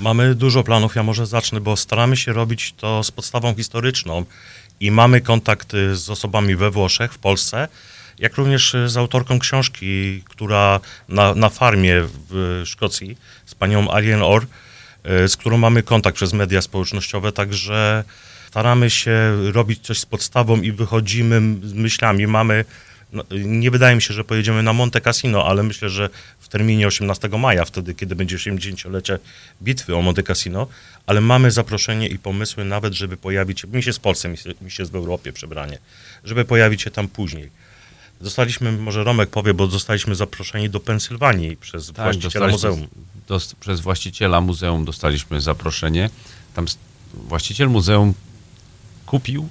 Mamy 0.00 0.34
dużo 0.34 0.62
planów, 0.62 0.94
ja 0.94 1.02
może 1.02 1.26
zacznę, 1.26 1.60
bo 1.60 1.76
staramy 1.76 2.16
się 2.16 2.32
robić 2.32 2.74
to 2.76 3.04
z 3.04 3.10
podstawą 3.10 3.54
historyczną 3.54 4.24
i 4.80 4.90
mamy 4.90 5.20
kontakty 5.20 5.96
z 5.96 6.10
osobami 6.10 6.56
we 6.56 6.70
Włoszech, 6.70 7.12
w 7.12 7.18
Polsce, 7.18 7.68
jak 8.18 8.36
również 8.36 8.74
y, 8.74 8.88
z 8.88 8.96
autorką 8.96 9.38
książki, 9.38 10.22
która 10.24 10.80
na, 11.08 11.34
na 11.34 11.48
farmie 11.48 11.94
w 12.30 12.62
Szkocji, 12.66 13.16
z 13.46 13.54
panią 13.54 13.90
Alien 13.90 14.22
Orr, 14.22 14.42
y, 14.44 15.28
z 15.28 15.36
którą 15.36 15.58
mamy 15.58 15.82
kontakt 15.82 16.16
przez 16.16 16.32
media 16.32 16.62
społecznościowe, 16.62 17.32
także 17.32 18.04
staramy 18.48 18.90
się 18.90 19.12
robić 19.52 19.86
coś 19.86 19.98
z 19.98 20.06
podstawą 20.06 20.60
i 20.60 20.72
wychodzimy 20.72 21.40
z 21.62 21.72
myślami. 21.72 22.26
Mamy, 22.26 22.64
no, 23.12 23.24
nie 23.44 23.70
wydaje 23.70 23.96
mi 23.96 24.02
się, 24.02 24.14
że 24.14 24.24
pojedziemy 24.24 24.62
na 24.62 24.72
Monte 24.72 25.00
Cassino, 25.00 25.46
ale 25.46 25.62
myślę, 25.62 25.90
że 25.90 26.10
w 26.40 26.48
terminie 26.48 26.86
18 26.86 27.28
maja, 27.28 27.64
wtedy, 27.64 27.94
kiedy 27.94 28.16
będzie 28.16 28.36
80-lecie 28.36 29.18
bitwy 29.62 29.96
o 29.96 30.02
Monte 30.02 30.22
Cassino, 30.22 30.66
ale 31.06 31.20
mamy 31.20 31.50
zaproszenie 31.50 32.08
i 32.08 32.18
pomysły 32.18 32.64
nawet, 32.64 32.94
żeby 32.94 33.16
pojawić 33.16 33.60
się, 33.60 33.68
mi 33.68 33.82
się 33.82 33.92
z 33.92 33.98
Polsce, 33.98 34.28
mi 34.28 34.36
się, 34.36 34.50
mi 34.60 34.70
się 34.70 34.86
z 34.86 34.94
Europie 34.94 35.32
przebranie, 35.32 35.78
żeby 36.24 36.44
pojawić 36.44 36.82
się 36.82 36.90
tam 36.90 37.08
później. 37.08 37.50
Zostaliśmy, 38.20 38.72
może 38.72 39.04
Romek 39.04 39.30
powie, 39.30 39.54
bo 39.54 39.66
zostaliśmy 39.66 40.14
zaproszeni 40.14 40.70
do 40.70 40.80
Pensylwanii 40.80 41.56
przez 41.56 41.92
Tak, 41.92 42.04
właściciela 42.04 42.48
muzeum. 42.48 42.86
Przez 43.60 43.80
właściciela 43.80 44.40
muzeum 44.40 44.84
dostaliśmy 44.84 45.40
zaproszenie. 45.40 46.10
Tam 46.54 46.66
właściciel 47.14 47.68
muzeum 47.68 48.14
kupił 49.06 49.48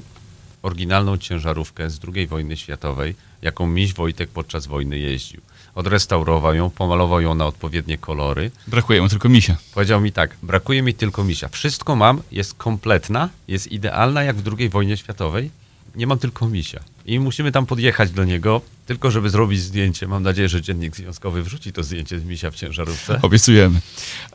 oryginalną 0.66 1.18
ciężarówkę 1.18 1.90
z 1.90 2.00
II 2.16 2.28
wojny 2.28 2.58
światowej, 2.58 3.16
jaką 3.42 3.68
miś 3.68 3.94
Wojtek 3.94 4.30
podczas 4.30 4.68
wojny 4.68 5.00
jeździł. 5.00 5.42
Odrestaurował 5.76 6.56
ją, 6.56 6.70
pomalował 6.70 7.22
ją 7.22 7.36
na 7.36 7.46
odpowiednie 7.46 7.98
kolory. 7.98 8.52
Brakuje 8.68 9.02
mu 9.02 9.10
tylko 9.10 9.30
misia. 9.30 9.58
Powiedział 9.74 10.02
mi 10.02 10.12
tak, 10.12 10.36
brakuje 10.44 10.82
mi 10.82 10.94
tylko 10.94 11.24
misia. 11.24 11.48
Wszystko 11.50 11.96
mam, 11.96 12.22
jest 12.32 12.54
kompletna, 12.54 13.30
jest 13.48 13.72
idealna 13.72 14.24
jak 14.24 14.36
w 14.36 14.58
II 14.58 14.70
wojnie 14.70 14.98
światowej. 14.98 15.52
Nie 15.96 16.08
mam 16.08 16.20
tylko 16.20 16.50
misia. 16.50 16.80
I 17.06 17.20
musimy 17.20 17.52
tam 17.52 17.66
podjechać 17.66 18.12
do 18.12 18.24
niego, 18.24 18.62
tylko 18.86 19.12
żeby 19.12 19.30
zrobić 19.30 19.60
zdjęcie. 19.62 20.08
Mam 20.08 20.24
nadzieję, 20.24 20.50
że 20.50 20.62
dziennik 20.62 20.96
związkowy 20.96 21.44
wrzuci 21.44 21.74
to 21.74 21.84
zdjęcie 21.84 22.20
z 22.20 22.24
misia 22.24 22.52
w 22.52 22.56
ciężarówce. 22.56 23.20
Obiecujemy. 23.22 23.80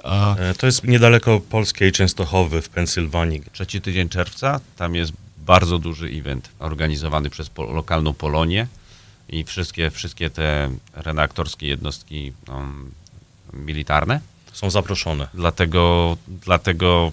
A, 0.04 0.36
E, 0.36 0.54
To 0.54 0.66
jest 0.66 0.84
niedaleko 0.84 1.40
polskiej 1.40 1.92
Częstochowy 1.92 2.62
w 2.62 2.68
Pensylwanii. 2.68 3.42
Trzeci 3.52 3.80
tydzień 3.80 4.08
czerwca, 4.08 4.60
tam 4.76 4.94
jest 4.94 5.12
bardzo 5.50 5.78
duży 5.78 6.06
event 6.06 6.50
organizowany 6.58 7.30
przez 7.30 7.48
po, 7.48 7.62
lokalną 7.72 8.14
Polonię 8.14 8.66
i 9.28 9.44
wszystkie, 9.44 9.90
wszystkie 9.90 10.30
te 10.30 10.70
redaktorskie 10.94 11.66
jednostki 11.66 12.32
um, 12.48 12.92
militarne. 13.52 14.20
Są 14.52 14.70
zaproszone. 14.70 15.28
Dlatego, 15.34 16.16
dlatego 16.28 17.12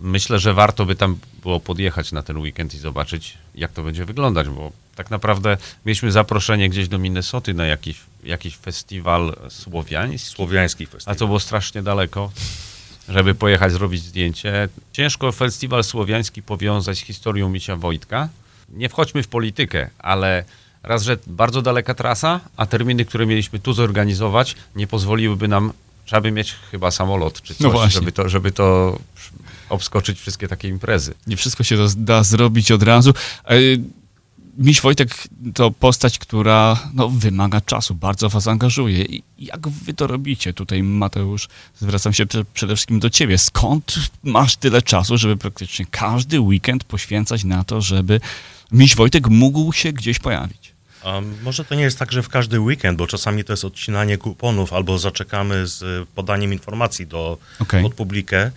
myślę, 0.00 0.38
że 0.38 0.54
warto 0.54 0.86
by 0.86 0.94
tam 0.94 1.18
było 1.42 1.60
podjechać 1.60 2.12
na 2.12 2.22
ten 2.22 2.38
weekend 2.38 2.74
i 2.74 2.78
zobaczyć, 2.78 3.38
jak 3.54 3.72
to 3.72 3.82
będzie 3.82 4.04
wyglądać, 4.04 4.48
bo 4.48 4.72
tak 4.94 5.10
naprawdę 5.10 5.56
mieliśmy 5.86 6.12
zaproszenie 6.12 6.68
gdzieś 6.68 6.88
do 6.88 6.98
Minnesoty 6.98 7.54
na 7.54 7.66
jakiś, 7.66 8.00
jakiś 8.24 8.56
festiwal 8.56 9.36
słowiański, 9.48 10.36
Słowiański 10.36 10.84
a 10.84 10.86
festiwal. 10.86 11.16
to 11.16 11.26
było 11.26 11.40
strasznie 11.40 11.82
daleko, 11.82 12.30
żeby 13.08 13.34
pojechać 13.34 13.72
zrobić 13.72 14.02
zdjęcie. 14.02 14.68
Ciężko 14.92 15.32
festiwal 15.32 15.84
słowiański 15.84 16.42
powiązać 16.42 16.98
z 16.98 17.00
historią 17.00 17.48
Misia 17.48 17.76
Wojtka. 17.76 18.28
Nie 18.68 18.88
wchodźmy 18.88 19.22
w 19.22 19.28
politykę, 19.28 19.90
ale 19.98 20.44
raz, 20.82 21.02
że 21.02 21.16
bardzo 21.26 21.62
daleka 21.62 21.94
trasa, 21.94 22.40
a 22.56 22.66
terminy, 22.66 23.04
które 23.04 23.26
mieliśmy 23.26 23.58
tu 23.58 23.72
zorganizować, 23.72 24.56
nie 24.76 24.86
pozwoliłyby 24.86 25.48
nam, 25.48 25.72
trzeba 26.04 26.20
by 26.20 26.30
mieć 26.32 26.54
chyba 26.70 26.90
samolot 26.90 27.42
czy 27.42 27.54
No 27.60 27.68
coś, 27.68 27.72
właśnie. 27.72 27.90
żeby, 27.90 28.12
to, 28.12 28.28
żeby 28.28 28.52
to 28.52 28.98
obskoczyć 29.68 30.20
wszystkie 30.20 30.48
takie 30.48 30.68
imprezy. 30.68 31.14
nie 31.26 31.36
wszystko 31.36 31.64
się 31.64 31.76
da 31.96 32.22
zrobić 32.22 32.72
od 32.72 32.82
razu. 32.82 33.12
Miś 34.58 34.80
Wojtek 34.80 35.28
to 35.54 35.70
postać, 35.70 36.18
która 36.18 36.78
no, 36.94 37.08
wymaga 37.08 37.60
czasu, 37.60 37.94
bardzo 37.94 38.28
was 38.28 38.46
angażuje. 38.48 39.04
I 39.04 39.22
jak 39.38 39.68
wy 39.68 39.94
to 39.94 40.06
robicie? 40.06 40.52
Tutaj 40.52 40.82
Mateusz, 40.82 41.48
zwracam 41.80 42.12
się 42.12 42.26
prze- 42.26 42.44
przede 42.54 42.76
wszystkim 42.76 43.00
do 43.00 43.10
ciebie. 43.10 43.38
Skąd 43.38 43.94
masz 44.24 44.56
tyle 44.56 44.82
czasu, 44.82 45.18
żeby 45.18 45.36
praktycznie 45.36 45.86
każdy 45.90 46.40
weekend 46.40 46.84
poświęcać 46.84 47.44
na 47.44 47.64
to, 47.64 47.80
żeby 47.80 48.20
Miś 48.72 48.96
Wojtek 48.96 49.28
mógł 49.28 49.72
się 49.72 49.92
gdzieś 49.92 50.18
pojawić? 50.18 50.74
A 51.04 51.20
może 51.42 51.64
to 51.64 51.74
nie 51.74 51.82
jest 51.82 51.98
tak, 51.98 52.12
że 52.12 52.22
w 52.22 52.28
każdy 52.28 52.60
weekend, 52.60 52.98
bo 52.98 53.06
czasami 53.06 53.44
to 53.44 53.52
jest 53.52 53.64
odcinanie 53.64 54.18
kuponów 54.18 54.72
albo 54.72 54.98
zaczekamy 54.98 55.66
z 55.66 56.08
podaniem 56.08 56.52
informacji 56.52 57.06
do, 57.06 57.38
Okej. 57.58 57.84
od 57.84 57.94
publikę. 57.94 58.50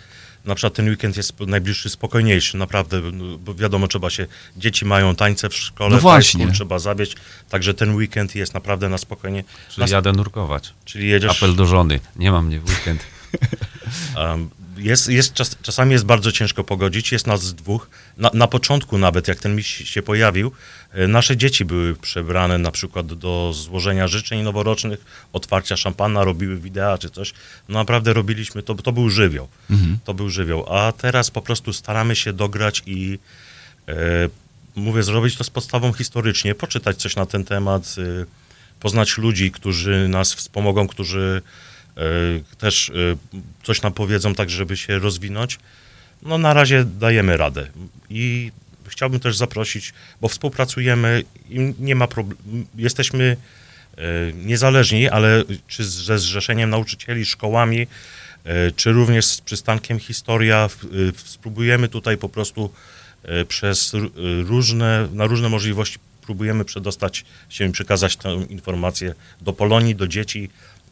Na 0.48 0.56
przykład 0.56 0.74
ten 0.74 0.89
weekend 0.89 1.18
jest 1.18 1.39
najbliższy 1.39 1.89
spokojniejszy, 1.89 2.58
naprawdę, 2.58 3.01
no, 3.01 3.38
bo 3.38 3.56
wiadomo, 3.56 3.88
trzeba 3.88 4.10
się, 4.10 4.27
dzieci 4.58 4.86
mają 4.86 5.16
tańce 5.16 5.50
w 5.50 5.56
szkole, 5.56 5.89
No 5.89 5.98
w 5.98 6.01
właśnie. 6.01 6.51
trzeba 6.51 6.80
zawieźć, 6.80 7.16
także 7.50 7.74
ten 7.74 7.96
weekend 7.96 8.36
jest 8.36 8.54
naprawdę 8.54 8.89
na 8.89 8.98
spokojnie. 8.98 9.44
Czyli 9.70 9.86
Na, 9.86 9.96
jadę 9.96 10.12
nurkować. 10.12 10.74
czyli 10.86 11.08
jedziesz, 11.08 11.32
Apel 11.32 11.56
do 11.56 11.66
żony. 11.66 12.00
Nie 12.16 12.32
mam 12.32 12.46
mnie 12.46 12.60
w 12.60 12.70
weekend. 12.70 13.04
Um, 14.18 14.50
jest, 14.77 15.10
jest 15.10 15.34
czas, 15.34 15.55
czasami 15.62 15.91
jest 15.91 16.05
bardzo 16.05 16.31
ciężko 16.31 16.63
pogodzić, 16.63 17.12
jest 17.12 17.27
nas 17.27 17.53
dwóch. 17.53 17.89
Na, 18.17 18.31
na 18.34 18.48
początku 18.48 18.98
nawet, 18.98 19.27
jak 19.27 19.39
ten 19.39 19.55
miś 19.55 19.67
się 19.67 20.01
pojawił, 20.01 20.51
e, 20.91 21.07
nasze 21.07 21.38
dzieci 21.38 21.65
były 21.65 21.96
przebrane 21.96 22.57
na 22.57 22.72
przykład 22.72 23.13
do 23.13 23.51
złożenia 23.53 24.07
życzeń 24.07 24.41
noworocznych, 24.41 25.05
otwarcia 25.34 25.77
szampana, 25.77 26.24
robiły 26.24 26.57
wideo 26.57 26.98
czy 26.98 27.10
coś. 27.10 27.34
No 27.69 27.79
naprawdę 27.79 28.13
robiliśmy 28.13 28.63
to, 28.63 28.75
to 28.75 28.91
był 28.91 29.10
żywioł. 29.10 29.48
To 30.03 30.13
był 30.13 30.29
żywioł. 30.29 30.74
A 30.74 30.91
teraz 30.91 31.31
po 31.31 31.41
prostu 31.41 31.74
staramy 31.74 32.15
się 32.15 32.34
dograć 32.34 32.84
i 32.86 33.19
e, 33.88 33.93
mówię, 34.75 35.03
zrobić 35.03 35.36
to 35.36 35.43
z 35.43 35.50
podstawą 35.50 35.93
historycznie, 35.93 36.55
poczytać 36.55 36.98
coś 36.98 37.15
na 37.15 37.25
ten 37.25 37.46
temat, 37.46 37.96
e, 37.98 38.25
poznać 38.79 39.17
ludzi, 39.17 39.51
którzy 39.51 40.07
nas 40.07 40.34
wspomogą, 40.34 40.88
którzy 40.88 41.41
też 42.58 42.89
e, 42.89 42.94
coś 43.63 43.82
nam 43.82 43.94
powiedzą, 43.94 44.36
tak 44.36 44.50
żeby 44.50 44.77
się 44.77 45.00
rozwinąć. 45.00 45.60
No 46.22 46.38
na 46.38 46.54
razie 46.54 46.86
dajemy 46.86 47.38
radę. 47.38 47.68
I 48.10 48.51
chciałbym 48.88 49.20
też 49.20 49.38
zaprosić, 49.38 49.94
bo 50.22 50.27
współpracujemy 50.27 51.24
i 51.50 51.74
nie 51.80 51.96
ma 51.96 52.08
problemu. 52.08 52.42
Jesteśmy 52.75 53.38
e, 53.98 54.01
niezależni, 54.34 55.10
ale 55.10 55.44
czy 55.68 55.86
ze 55.86 56.20
Zrzeszeniem 56.20 56.70
Nauczycieli, 56.70 57.25
szkołami, 57.25 57.88
e, 58.44 58.72
czy 58.72 58.92
również 58.92 59.25
z 59.25 59.42
przystankiem 59.42 60.00
Historia, 60.00 60.70
e, 60.84 60.88
spróbujemy 61.25 61.89
tutaj 61.89 62.18
po 62.18 62.30
prostu 62.30 62.74
e, 63.24 63.46
przez 63.46 63.94
e, 63.94 63.98
różne, 64.44 65.08
na 65.13 65.25
różne 65.25 65.50
możliwości 65.50 66.00
próbujemy 66.22 66.66
przedostać 66.66 67.25
się, 67.50 67.72
przekazać 67.72 68.16
tę 68.16 68.34
informację 68.50 69.13
do 69.42 69.54
Polonii, 69.54 69.96
do 69.96 70.08
dzieci. 70.08 70.50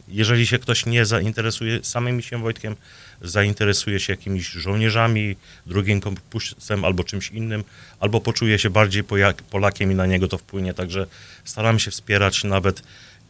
Jeżeli 0.08 0.46
się 0.46 0.58
ktoś 0.58 0.86
nie 0.86 1.06
zainteresuje 1.06 1.84
samym 1.84 2.22
się 2.22 2.38
Wojtkiem, 2.38 2.76
zainteresuje 3.22 4.00
się 4.00 4.12
jakimiś 4.12 4.48
żołnierzami, 4.48 5.36
drugim 5.66 6.00
kompusem 6.00 6.84
albo 6.84 7.04
czymś 7.04 7.30
innym, 7.30 7.64
albo 8.00 8.20
poczuje 8.20 8.58
się 8.58 8.70
bardziej 8.70 9.04
Polakiem 9.50 9.92
i 9.92 9.94
na 9.94 10.06
niego 10.06 10.28
to 10.28 10.38
wpłynie. 10.38 10.74
Także 10.74 11.06
staramy 11.44 11.80
się 11.80 11.90
wspierać 11.90 12.44
nawet 12.44 12.82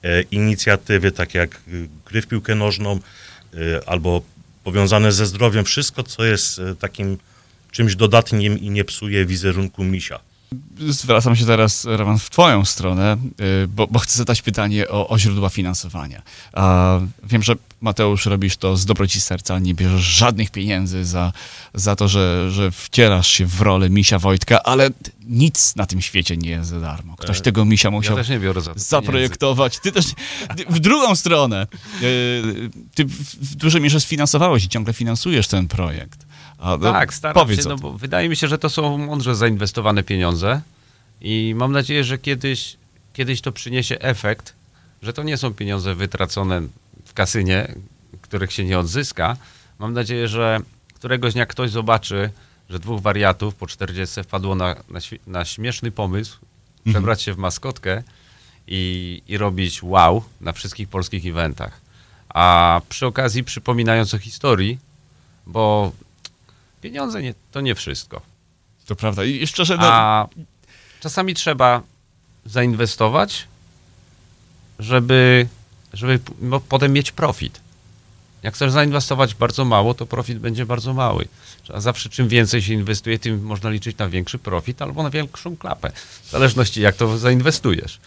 e, 0.02 0.22
inicjatywy, 0.22 1.12
takie 1.12 1.38
jak 1.38 1.54
y, 1.68 1.88
gry 2.06 2.22
w 2.22 2.26
piłkę 2.26 2.54
nożną, 2.54 3.00
y, 3.54 3.86
albo 3.86 4.22
powiązane 4.64 5.12
ze 5.12 5.26
zdrowiem, 5.26 5.64
wszystko, 5.64 6.02
co 6.02 6.24
jest 6.24 6.58
e, 6.58 6.74
takim 6.74 7.18
czymś 7.70 7.96
dodatnim 7.96 8.58
i 8.58 8.70
nie 8.70 8.84
psuje 8.84 9.26
wizerunku 9.26 9.84
misia. 9.84 10.20
Zwracam 10.88 11.36
się 11.36 11.46
teraz, 11.46 11.84
Roman, 11.84 12.18
w 12.18 12.30
twoją 12.30 12.64
stronę, 12.64 13.16
y, 13.64 13.68
bo, 13.68 13.86
bo 13.86 13.98
chcę 13.98 14.18
zadać 14.18 14.42
pytanie 14.42 14.88
o, 14.88 15.08
o 15.08 15.18
źródła 15.18 15.48
finansowania. 15.48 16.22
A, 16.52 16.98
wiem, 17.24 17.42
że 17.42 17.54
Mateusz 17.80 18.26
robisz 18.26 18.56
to 18.56 18.76
z 18.76 18.86
dobroci 18.86 19.20
serca, 19.20 19.58
nie 19.58 19.74
bierzesz 19.74 20.02
żadnych 20.02 20.50
pieniędzy 20.50 21.04
za, 21.04 21.32
za 21.74 21.96
to, 21.96 22.08
że, 22.08 22.50
że 22.50 22.70
wcielasz 22.70 23.28
się 23.28 23.46
w 23.46 23.60
rolę 23.60 23.90
misia 23.90 24.18
Wojtka, 24.18 24.62
ale 24.62 24.90
nic 25.26 25.76
na 25.76 25.86
tym 25.86 26.02
świecie 26.02 26.36
nie 26.36 26.50
jest 26.50 26.70
za 26.70 26.80
darmo. 26.80 27.16
Ktoś 27.16 27.38
E, 27.38 27.40
tego 27.40 27.64
misia 27.64 27.86
Ja 27.86 27.90
musiał 27.90 28.16
to 28.16 28.22
zaprojektować. 28.76 29.78
Ty 29.78 29.92
też 29.92 30.06
w 30.68 30.78
drugą 30.78 31.16
stronę. 31.16 31.66
Y, 32.02 32.70
Ty 32.94 33.04
w 33.04 33.54
dużej 33.54 33.80
mierze 33.80 34.00
sfinansowałeś 34.00 34.64
i 34.64 34.68
ciągle 34.68 34.92
finansujesz 34.92 35.48
ten 35.48 35.68
projekt. 35.68 36.25
A, 36.58 36.76
no, 36.76 36.92
Tak, 36.92 37.14
staram 37.14 37.34
powiedz 37.34 37.62
się, 37.62 37.68
no 37.68 37.76
bo 37.76 37.92
wydaje 37.92 38.28
mi 38.28 38.36
się, 38.36 38.48
że 38.48 38.58
to 38.58 38.70
są 38.70 38.98
mądrze 38.98 39.34
zainwestowane 39.34 40.02
pieniądze 40.02 40.60
i 41.20 41.54
mam 41.56 41.72
nadzieję, 41.72 42.04
że 42.04 42.18
kiedyś, 42.18 42.76
kiedyś 43.12 43.40
to 43.40 43.52
przyniesie 43.52 43.98
efekt, 43.98 44.54
że 45.02 45.12
to 45.12 45.22
nie 45.22 45.36
są 45.36 45.54
pieniądze 45.54 45.94
wytracone 45.94 46.62
w 47.04 47.14
kasynie, 47.14 47.74
których 48.22 48.52
się 48.52 48.64
nie 48.64 48.78
odzyska. 48.78 49.36
Mam 49.78 49.92
nadzieję, 49.92 50.28
że 50.28 50.60
któregoś 50.94 51.32
dnia 51.32 51.46
ktoś 51.46 51.70
zobaczy, 51.70 52.30
że 52.70 52.78
dwóch 52.78 53.00
wariatów 53.00 53.54
po 53.54 53.66
40 53.66 54.22
wpadło 54.22 54.54
na, 54.54 54.74
na, 54.90 55.00
na 55.26 55.44
śmieszny 55.44 55.90
pomysł, 55.90 56.38
przebrać 56.84 57.22
się 57.22 57.34
w 57.34 57.38
maskotkę 57.38 58.02
i, 58.66 59.22
i 59.28 59.38
robić 59.38 59.82
wow 59.82 60.24
na 60.40 60.52
wszystkich 60.52 60.88
polskich 60.88 61.26
eventach. 61.26 61.80
A 62.28 62.80
przy 62.88 63.06
okazji 63.06 63.44
przypominając 63.44 64.14
o 64.14 64.18
historii, 64.18 64.78
bo 65.46 65.92
pieniądze 66.86 67.22
nie, 67.22 67.34
to 67.52 67.60
nie 67.60 67.74
wszystko. 67.74 68.20
To 68.86 68.96
prawda. 68.96 69.24
I 69.24 69.46
szczerze, 69.46 69.76
no, 69.76 69.92
A 69.92 70.28
czasami 71.00 71.34
trzeba 71.34 71.82
zainwestować, 72.44 73.46
żeby, 74.78 75.46
żeby 75.92 76.20
potem 76.68 76.92
mieć 76.92 77.12
profit. 77.12 77.60
Jak 78.42 78.54
chcesz 78.54 78.72
zainwestować 78.72 79.34
bardzo 79.34 79.64
mało, 79.64 79.94
to 79.94 80.06
profit 80.06 80.38
będzie 80.38 80.66
bardzo 80.66 80.94
mały. 80.94 81.28
A 81.74 81.80
zawsze 81.80 82.08
czym 82.08 82.28
więcej 82.28 82.62
się 82.62 82.72
inwestuje, 82.72 83.18
tym 83.18 83.42
można 83.42 83.70
liczyć 83.70 83.98
na 83.98 84.08
większy 84.08 84.38
profit 84.38 84.82
albo 84.82 85.02
na 85.02 85.10
większą 85.10 85.56
klapę. 85.56 85.90
W 86.22 86.30
zależności 86.30 86.80
jak 86.80 86.96
to 86.96 87.18
zainwestujesz. 87.18 87.98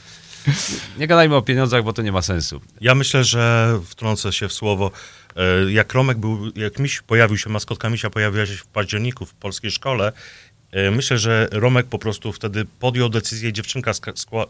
Nie 0.98 1.08
gadajmy 1.08 1.36
o 1.36 1.42
pieniądzach, 1.42 1.84
bo 1.84 1.94
to 1.94 2.02
nie 2.02 2.12
ma 2.12 2.22
sensu. 2.22 2.62
Ja 2.82 2.96
myślę, 2.96 3.24
że 3.24 3.80
wtrącę 3.86 4.34
się 4.34 4.48
w 4.48 4.54
słowo. 4.54 4.92
e, 5.36 5.72
Jak 5.72 5.94
Romek 5.94 6.18
był, 6.18 6.52
jak 6.56 6.80
miś 6.80 7.02
pojawił 7.02 7.38
się, 7.38 7.50
maskotka 7.50 7.90
misia 7.90 8.10
pojawiła 8.10 8.46
się 8.46 8.54
w 8.54 8.68
październiku 8.68 9.26
w 9.26 9.34
polskiej 9.34 9.72
szkole, 9.72 10.12
e, 10.72 10.92
myślę, 10.92 11.18
że 11.18 11.48
Romek 11.52 11.86
po 11.88 12.00
prostu 12.00 12.34
wtedy 12.34 12.66
podjął 12.80 13.10
decyzję, 13.10 13.54
dziewczynka 13.54 13.92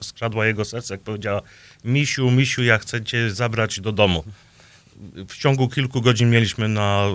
skradła 0.02 0.46
jego 0.46 0.66
serce, 0.66 0.94
jak 0.94 1.02
powiedziała, 1.02 1.42
misiu, 1.84 2.32
misiu, 2.32 2.64
ja 2.64 2.78
chcę 2.78 3.04
cię 3.04 3.32
zabrać 3.32 3.80
do 3.80 3.92
domu. 3.92 4.24
W 5.30 5.38
ciągu 5.38 5.70
kilku 5.70 6.02
godzin 6.02 6.30
mieliśmy 6.30 6.68
na 6.68 7.06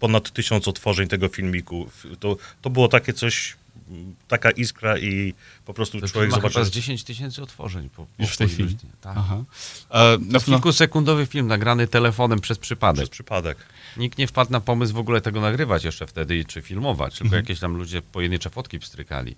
ponad 0.00 0.30
tysiąc 0.30 0.68
otworzeń 0.68 1.08
tego 1.08 1.28
filmiku. 1.28 1.90
To, 2.20 2.36
to 2.62 2.70
było 2.70 2.88
takie 2.88 3.12
coś 3.12 3.56
taka 4.28 4.50
iskra 4.50 4.98
i 4.98 5.34
po 5.64 5.74
prostu 5.74 6.00
To 6.00 6.08
człowiek 6.08 6.30
ma 6.30 6.36
chyba 6.36 6.48
zobaczy... 6.48 6.70
z 6.70 6.74
10 6.74 7.04
tysięcy 7.04 7.42
otworzeń. 7.42 7.88
Po, 7.88 8.06
po 8.06 8.22
Już 8.22 8.32
w 8.32 8.36
tej 8.36 8.48
chwili? 8.48 8.76
Tak. 9.00 9.14
Aha. 9.16 9.44
E, 9.90 10.40
Kilkusekundowy 10.44 11.26
film 11.26 11.46
nagrany 11.46 11.86
telefonem 11.86 12.40
przez 12.40 12.58
przypadek. 12.58 13.02
Przez 13.02 13.10
przypadek. 13.10 13.58
Nikt 13.96 14.18
nie 14.18 14.26
wpadł 14.26 14.52
na 14.52 14.60
pomysł 14.60 14.94
w 14.94 14.98
ogóle 14.98 15.20
tego 15.20 15.40
nagrywać 15.40 15.84
jeszcze 15.84 16.06
wtedy, 16.06 16.44
czy 16.44 16.62
filmować, 16.62 17.18
tylko 17.18 17.36
jakieś 17.36 17.60
tam 17.60 17.76
ludzie 17.76 18.02
pojedyncze 18.02 18.50
fotki 18.50 18.78
pstrykali. 18.78 19.36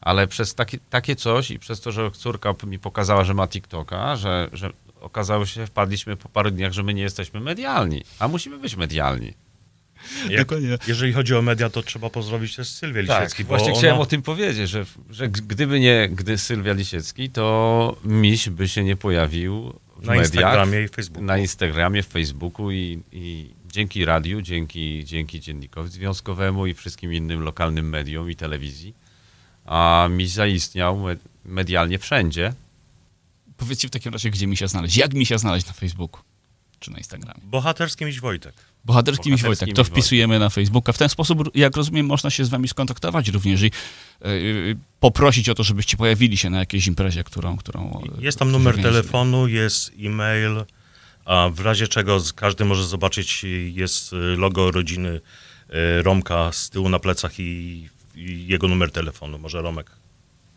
Ale 0.00 0.26
przez 0.26 0.54
takie, 0.54 0.78
takie 0.90 1.16
coś 1.16 1.50
i 1.50 1.58
przez 1.58 1.80
to, 1.80 1.92
że 1.92 2.10
córka 2.10 2.54
mi 2.66 2.78
pokazała, 2.78 3.24
że 3.24 3.34
ma 3.34 3.48
TikToka, 3.48 4.16
że, 4.16 4.48
że 4.52 4.72
okazało 5.00 5.46
się, 5.46 5.66
wpadliśmy 5.66 6.16
po 6.16 6.28
paru 6.28 6.50
dniach, 6.50 6.72
że 6.72 6.82
my 6.82 6.94
nie 6.94 7.02
jesteśmy 7.02 7.40
medialni, 7.40 8.04
a 8.18 8.28
musimy 8.28 8.58
być 8.58 8.76
medialni. 8.76 9.34
Jak, 10.28 10.40
Dokładnie. 10.46 10.78
jeżeli 10.88 11.12
chodzi 11.12 11.34
o 11.34 11.42
media, 11.42 11.70
to 11.70 11.82
trzeba 11.82 12.10
pozdrowić 12.10 12.56
też 12.56 12.68
Sylwię 12.68 13.02
Lisiecki, 13.02 13.44
bo 13.44 13.48
Tak, 13.48 13.58
właśnie 13.58 13.72
ona... 13.72 13.78
chciałem 13.78 14.00
o 14.00 14.06
tym 14.06 14.22
powiedzieć, 14.22 14.70
że, 14.70 14.84
że 15.10 15.28
gdyby 15.28 15.80
nie 15.80 16.08
gdy 16.12 16.38
Sylwia 16.38 16.72
Lisiecki, 16.72 17.30
to 17.30 17.96
miś 18.04 18.48
by 18.48 18.68
się 18.68 18.84
nie 18.84 18.96
pojawił 18.96 19.72
w 19.96 20.06
na 20.06 20.12
mediach, 20.12 20.26
Instagramie 20.26 20.82
i 20.82 20.88
Facebooku. 20.88 21.24
na 21.24 21.38
Instagramie, 21.38 22.02
w 22.02 22.06
Facebooku 22.06 22.70
i, 22.70 23.02
i 23.12 23.50
dzięki 23.72 24.04
radiu, 24.04 24.42
dzięki, 24.42 25.04
dzięki 25.04 25.40
dziennikowi 25.40 25.90
związkowemu 25.90 26.66
i 26.66 26.74
wszystkim 26.74 27.12
innym 27.14 27.40
lokalnym 27.40 27.88
mediom 27.88 28.30
i 28.30 28.36
telewizji, 28.36 28.94
a 29.64 30.08
mi 30.10 30.26
zaistniał 30.26 30.98
me- 30.98 31.16
medialnie 31.44 31.98
wszędzie. 31.98 32.52
powiedzcie 33.56 33.88
w 33.88 33.90
takim 33.90 34.12
razie, 34.12 34.30
gdzie 34.30 34.46
mi 34.46 34.56
się 34.56 34.68
znaleźć. 34.68 34.96
Jak 34.96 35.14
mi 35.14 35.26
się 35.26 35.38
znaleźć 35.38 35.66
na 35.66 35.72
Facebooku 35.72 36.20
czy 36.80 36.90
na 36.90 36.98
Instagramie? 36.98 37.40
Bohaterski 37.44 38.04
miś 38.04 38.20
Wojtek. 38.20 38.54
Bohaterski 38.84 39.30
Miś 39.30 39.42
Bohaterski 39.42 39.64
Wojtek. 39.66 39.76
To 39.76 39.84
wpisujemy 39.84 40.38
na 40.38 40.48
Facebooka. 40.50 40.92
W 40.92 40.98
ten 40.98 41.08
sposób, 41.08 41.50
jak 41.56 41.76
rozumiem, 41.76 42.06
można 42.06 42.30
się 42.30 42.44
z 42.44 42.48
wami 42.48 42.68
skontaktować 42.68 43.28
również 43.28 43.62
i 43.62 43.66
e, 43.66 44.26
e, 44.26 44.30
poprosić 45.00 45.48
o 45.48 45.54
to, 45.54 45.62
żebyście 45.64 45.96
pojawili 45.96 46.36
się 46.36 46.50
na 46.50 46.58
jakiejś 46.58 46.86
imprezie, 46.86 47.24
którą... 47.24 47.56
którą 47.56 48.02
e, 48.18 48.22
Jest 48.24 48.38
tam 48.38 48.50
numer 48.50 48.82
telefonu, 48.82 49.48
jest 49.48 49.92
e-mail, 50.00 50.64
a 51.24 51.48
w 51.52 51.60
razie 51.60 51.88
czego 51.88 52.20
z- 52.20 52.32
każdy 52.32 52.64
może 52.64 52.86
zobaczyć, 52.86 53.44
jest 53.72 54.12
y, 54.12 54.16
logo 54.16 54.70
rodziny 54.70 55.20
Romka 56.02 56.52
z 56.52 56.70
tyłu 56.70 56.88
na 56.88 56.98
plecach 56.98 57.40
i, 57.40 57.88
i 58.16 58.46
jego 58.46 58.68
numer 58.68 58.90
telefonu. 58.92 59.38
Może 59.38 59.62
Romek 59.62 59.90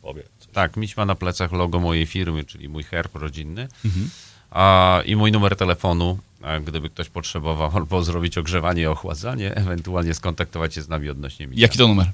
powie. 0.01 0.23
coś. 0.39 0.49
Tak, 0.53 0.77
miś 0.77 0.97
ma 0.97 1.05
na 1.05 1.15
plecach 1.15 1.51
logo 1.51 1.79
mojej 1.79 2.05
firmy, 2.05 2.43
czyli 2.45 2.69
mój 2.69 2.83
herb 2.83 3.15
rodzinny 3.15 3.67
Mhm. 3.85 4.09
A, 4.53 5.01
i 5.05 5.15
mój 5.15 5.31
numer 5.31 5.55
telefonu, 5.55 6.17
a 6.41 6.59
gdyby 6.59 6.89
ktoś 6.89 7.09
potrzebował 7.09 7.71
albo 7.77 8.03
zrobić 8.03 8.37
ogrzewanie 8.37 8.81
i 8.81 8.85
ochładzanie, 8.85 9.55
ewentualnie 9.55 10.13
skontaktować 10.13 10.73
się 10.73 10.81
z 10.81 10.89
nami 10.89 11.09
odnośnie 11.09 11.47
misia. 11.47 11.61
Jaki 11.61 11.77
to 11.77 11.87
numer? 11.87 12.11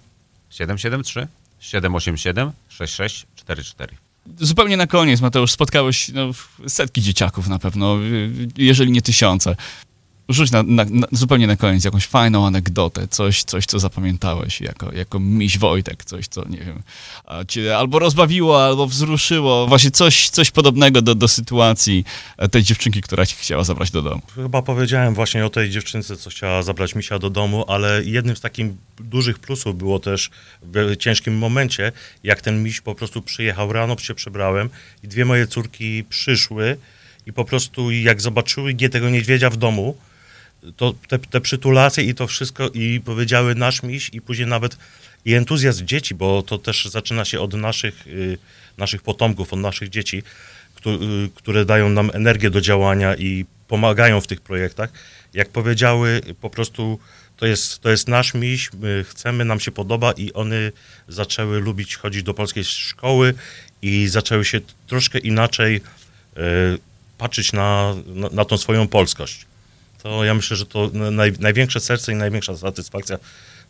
773 0.49 1.27
787 1.59 2.51
6644. 2.69 3.95
Zupełnie 4.37 4.77
na 4.77 4.87
koniec, 4.87 5.21
Mateusz, 5.21 5.51
spotkałeś 5.51 6.09
no, 6.09 6.29
setki 6.67 7.01
dzieciaków 7.01 7.47
na 7.47 7.59
pewno, 7.59 7.97
jeżeli 8.57 8.91
nie 8.91 9.01
tysiące. 9.01 9.55
Rzuć 10.29 10.51
na, 10.51 10.63
na, 10.63 10.85
na, 10.89 11.07
zupełnie 11.11 11.47
na 11.47 11.55
koniec 11.55 11.83
jakąś 11.83 12.05
fajną 12.05 12.47
anegdotę, 12.47 13.07
coś, 13.07 13.43
coś 13.43 13.65
co 13.65 13.79
zapamiętałeś 13.79 14.61
jako, 14.61 14.93
jako 14.93 15.19
miś 15.19 15.57
Wojtek, 15.57 16.05
coś, 16.05 16.27
co, 16.27 16.47
nie 16.47 16.57
wiem, 16.57 16.81
cię 17.47 17.77
albo 17.77 17.99
rozbawiło, 17.99 18.65
albo 18.65 18.87
wzruszyło, 18.87 19.67
właśnie 19.67 19.91
coś, 19.91 20.29
coś 20.29 20.51
podobnego 20.51 21.01
do, 21.01 21.15
do 21.15 21.27
sytuacji 21.27 22.05
e, 22.37 22.49
tej 22.49 22.63
dziewczynki, 22.63 23.01
która 23.01 23.25
cię 23.25 23.35
chciała 23.35 23.63
zabrać 23.63 23.91
do 23.91 24.01
domu. 24.01 24.21
Chyba 24.35 24.61
powiedziałem 24.61 25.13
właśnie 25.13 25.45
o 25.45 25.49
tej 25.49 25.69
dziewczynce, 25.69 26.17
co 26.17 26.29
chciała 26.29 26.63
zabrać 26.63 26.95
misia 26.95 27.19
do 27.19 27.29
domu, 27.29 27.65
ale 27.67 28.03
jednym 28.03 28.35
z 28.35 28.41
takich 28.41 28.67
dużych 28.99 29.39
plusów 29.39 29.77
było 29.77 29.99
też 29.99 30.29
w 30.61 30.97
ciężkim 30.97 31.37
momencie, 31.37 31.91
jak 32.23 32.41
ten 32.41 32.63
miś 32.63 32.81
po 32.81 32.95
prostu 32.95 33.21
przyjechał 33.21 33.73
rano, 33.73 33.97
się 33.97 34.15
przebrałem 34.15 34.69
i 35.03 35.07
dwie 35.07 35.25
moje 35.25 35.47
córki 35.47 36.03
przyszły 36.03 36.77
i 37.25 37.33
po 37.33 37.45
prostu 37.45 37.91
jak 37.91 38.21
zobaczyły 38.21 38.73
nie 38.73 38.89
tego 38.89 39.09
niedźwiedzia 39.09 39.49
w 39.49 39.57
domu, 39.57 39.97
to 40.77 40.93
te, 41.07 41.19
te 41.19 41.41
przytulacje 41.41 42.03
i 42.03 42.15
to 42.15 42.27
wszystko 42.27 42.69
i 42.69 43.01
powiedziały 43.05 43.55
nasz 43.55 43.83
miś 43.83 44.09
i 44.13 44.21
później 44.21 44.47
nawet 44.47 44.77
i 45.25 45.33
entuzjazm 45.33 45.85
dzieci, 45.85 46.15
bo 46.15 46.41
to 46.43 46.57
też 46.57 46.85
zaczyna 46.85 47.25
się 47.25 47.39
od 47.39 47.53
naszych, 47.53 48.07
y, 48.07 48.37
naszych 48.77 49.01
potomków, 49.01 49.53
od 49.53 49.59
naszych 49.59 49.89
dzieci, 49.89 50.23
y, 50.87 51.29
które 51.35 51.65
dają 51.65 51.89
nam 51.89 52.11
energię 52.13 52.49
do 52.49 52.61
działania 52.61 53.15
i 53.15 53.45
pomagają 53.67 54.21
w 54.21 54.27
tych 54.27 54.41
projektach. 54.41 54.89
Jak 55.33 55.49
powiedziały, 55.49 56.21
po 56.41 56.49
prostu 56.49 56.99
to 57.37 57.45
jest, 57.45 57.79
to 57.79 57.89
jest 57.89 58.07
nasz 58.07 58.33
miś, 58.33 58.73
my 58.73 59.05
chcemy, 59.09 59.45
nam 59.45 59.59
się 59.59 59.71
podoba 59.71 60.11
i 60.11 60.33
one 60.33 60.71
zaczęły 61.07 61.59
lubić 61.59 61.95
chodzić 61.95 62.23
do 62.23 62.33
polskiej 62.33 62.63
szkoły 62.63 63.33
i 63.81 64.07
zaczęły 64.07 64.45
się 64.45 64.61
troszkę 64.87 65.19
inaczej 65.19 65.75
y, 65.75 66.41
patrzeć 67.17 67.53
na, 67.53 67.95
na, 68.05 68.29
na 68.29 68.45
tą 68.45 68.57
swoją 68.57 68.87
polskość. 68.87 69.48
To 70.03 70.23
ja 70.23 70.33
myślę, 70.33 70.57
że 70.57 70.65
to 70.65 70.89
naj, 70.93 71.33
największe 71.39 71.79
serce 71.79 72.11
i 72.11 72.15
największa 72.15 72.57
satysfakcja, 72.57 73.17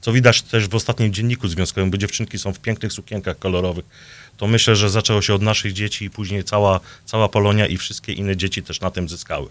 co 0.02 0.14
widać 0.14 0.42
też 0.42 0.68
w 0.68 0.76
ostatnim 0.76 1.14
dzienniku 1.14 1.48
związkowym, 1.48 1.92
bo 1.92 1.98
dziewczynki 1.98 2.40
są 2.40 2.54
w 2.54 2.60
pięknych 2.60 2.94
sukienkach 2.94 3.40
kolorowych. 3.40 3.86
To 4.38 4.48
myślę, 4.48 4.76
że 4.76 4.90
zaczęło 4.90 5.22
się 5.22 5.34
od 5.34 5.42
naszych 5.42 5.74
dzieci 5.74 6.06
i 6.06 6.10
później 6.10 6.44
cała, 6.44 6.80
cała 7.06 7.30
Polonia 7.30 7.68
i 7.68 7.78
wszystkie 7.78 8.14
inne 8.14 8.38
dzieci 8.38 8.64
też 8.64 8.82
na 8.82 8.92
tym 8.92 9.10
zyskały. 9.10 9.50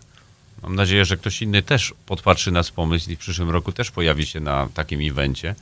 Mam 0.63 0.75
nadzieję, 0.75 1.05
że 1.05 1.17
ktoś 1.17 1.43
inny 1.43 1.63
też 1.63 1.95
podpatrzy 2.07 2.51
nas 2.51 2.71
pomysł 2.71 3.11
i 3.11 3.17
w 3.17 3.19
przyszłym 3.19 3.51
roku 3.51 3.73
też 3.73 3.91
pojawi 3.91 4.27
się 4.27 4.41
na 4.41 4.69
takim 4.75 5.11
evencie, 5.11 5.55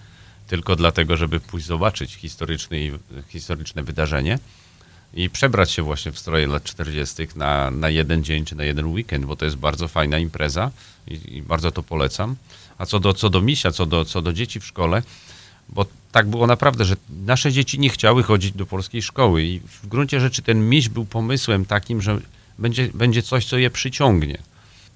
tylko 0.46 0.76
dlatego, 0.76 1.16
żeby 1.16 1.40
pójść 1.40 1.66
zobaczyć 1.66 2.18
historyczne 3.28 3.82
wydarzenie 3.82 4.38
i 5.16 5.30
przebrać 5.30 5.70
się 5.70 5.82
właśnie 5.82 6.12
w 6.12 6.18
stroje 6.18 6.46
lat 6.46 6.64
40. 6.64 7.28
Na, 7.36 7.70
na 7.70 7.90
jeden 7.90 8.24
dzień 8.24 8.44
czy 8.44 8.54
na 8.54 8.64
jeden 8.64 8.86
weekend, 8.86 9.24
bo 9.24 9.36
to 9.36 9.44
jest 9.44 9.56
bardzo 9.56 9.88
fajna 9.88 10.18
impreza 10.18 10.70
i, 11.06 11.36
i 11.36 11.42
bardzo 11.42 11.72
to 11.72 11.82
polecam. 11.82 12.36
A 12.78 12.86
co 12.86 13.00
do, 13.00 13.14
co 13.14 13.30
do 13.30 13.40
misia, 13.40 13.70
co 13.72 13.86
do, 13.86 14.04
co 14.04 14.22
do 14.22 14.32
dzieci 14.32 14.60
w 14.60 14.66
szkole, 14.66 15.02
bo 15.68 15.86
tak 16.12 16.26
było 16.26 16.46
naprawdę, 16.46 16.84
że 16.84 16.96
nasze 17.26 17.52
dzieci 17.52 17.78
nie 17.78 17.88
chciały 17.88 18.22
chodzić 18.22 18.52
do 18.52 18.66
polskiej 18.66 19.02
szkoły 19.02 19.42
i 19.42 19.60
w 19.60 19.86
gruncie 19.86 20.20
rzeczy 20.20 20.42
ten 20.42 20.68
miś 20.68 20.88
był 20.88 21.04
pomysłem 21.04 21.66
takim, 21.66 22.02
że 22.02 22.20
będzie, 22.58 22.88
będzie 22.94 23.22
coś, 23.22 23.46
co 23.46 23.58
je 23.58 23.70
przyciągnie. 23.70 24.38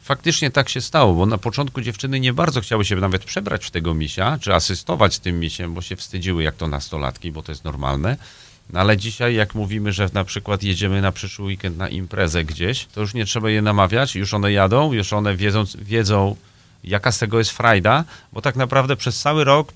Faktycznie 0.03 0.51
tak 0.51 0.69
się 0.69 0.81
stało, 0.81 1.15
bo 1.15 1.27
na 1.27 1.39
początku 1.39 1.81
dziewczyny 1.81 2.21
nie 2.21 2.33
bardzo 2.33 2.61
chciały 2.61 2.85
się 2.85 2.97
nawet 2.97 3.25
przebrać 3.25 3.65
w 3.67 3.71
tego 3.71 3.95
misia, 3.95 4.39
czy 4.39 4.55
asystować 4.55 5.19
tym 5.19 5.41
misiem, 5.41 5.75
bo 5.75 5.83
się 5.83 5.97
wstydziły 5.97 6.43
jak 6.43 6.57
to 6.57 6.69
nastolatki, 6.69 7.33
bo 7.33 7.43
to 7.43 7.53
jest 7.53 7.65
normalne. 7.65 8.17
No 8.73 8.81
ale 8.81 8.97
dzisiaj 8.97 9.35
jak 9.35 9.55
mówimy, 9.55 9.93
że 9.93 10.11
na 10.13 10.25
przykład 10.25 10.63
jedziemy 10.63 11.03
na 11.03 11.13
przyszły 11.13 11.45
weekend 11.45 11.77
na 11.77 11.89
imprezę 11.89 12.45
gdzieś, 12.45 12.87
to 12.87 13.01
już 13.01 13.15
nie 13.15 13.25
trzeba 13.25 13.51
je 13.51 13.63
namawiać, 13.63 14.17
już 14.17 14.35
one 14.35 14.53
jadą, 14.53 14.93
już 14.93 15.13
one 15.13 15.37
wiedzą, 15.37 15.65
wiedzą 15.79 16.37
jaka 16.85 17.13
z 17.13 17.19
tego 17.19 17.39
jest 17.39 17.51
frajda, 17.51 18.05
bo 18.33 18.41
tak 18.43 18.57
naprawdę 18.57 18.97
przez 18.97 19.21
cały 19.21 19.45
rok 19.45 19.73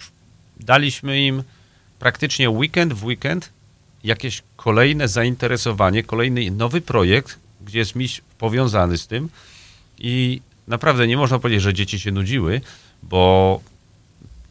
daliśmy 0.61 1.20
im 1.20 1.42
praktycznie 1.98 2.50
weekend 2.50 2.92
w 2.92 3.04
weekend 3.04 3.50
jakieś 4.04 4.42
kolejne 4.57 5.09
zainteresowanie, 5.09 6.02
kolejny 6.02 6.50
nowy 6.50 6.80
projekt, 6.80 7.38
gdzie 7.61 7.78
jest 7.78 7.94
miś 7.94 8.20
powiązany 8.38 8.98
z 8.98 9.07
tym. 9.07 9.28
I 9.98 10.40
naprawdę 10.68 11.07
nie 11.07 11.16
można 11.16 11.38
powiedzieć, 11.38 11.62
że 11.62 11.74
dzieci 11.74 12.00
się 12.00 12.12
nudziły, 12.12 12.61
bo 13.02 13.61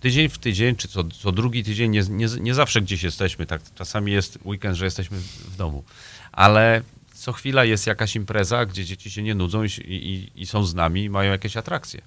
tydzień 0.03 0.29
w 0.29 0.37
tydzień, 0.37 0.75
czy 0.75 0.87
co, 0.87 1.03
co 1.03 1.31
drugi 1.31 1.63
tydzień, 1.63 1.91
nie, 1.91 2.01
nie, 2.09 2.27
nie 2.39 2.53
zawsze 2.53 2.81
gdzieś 2.81 3.03
jesteśmy, 3.03 3.45
tak 3.45 3.61
czasami 3.75 4.11
jest 4.11 4.39
weekend, 4.45 4.77
że 4.77 4.85
jesteśmy 4.85 5.17
w 5.17 5.55
domu, 5.55 5.83
ale 6.31 6.81
co 7.13 7.33
chwila 7.33 7.65
jest 7.65 7.87
jakaś 7.87 8.15
impreza, 8.15 8.65
gdzie 8.65 8.85
dzieci 8.85 9.11
się 9.11 9.23
nie 9.23 9.35
nudzą 9.35 9.63
i, 9.63 9.67
i, 9.87 10.41
i 10.41 10.45
są 10.45 10.65
z 10.65 10.73
nami 10.75 11.03
i 11.03 11.09
mają 11.09 11.31
jakieś 11.31 11.57
atrakcje. 11.57 12.01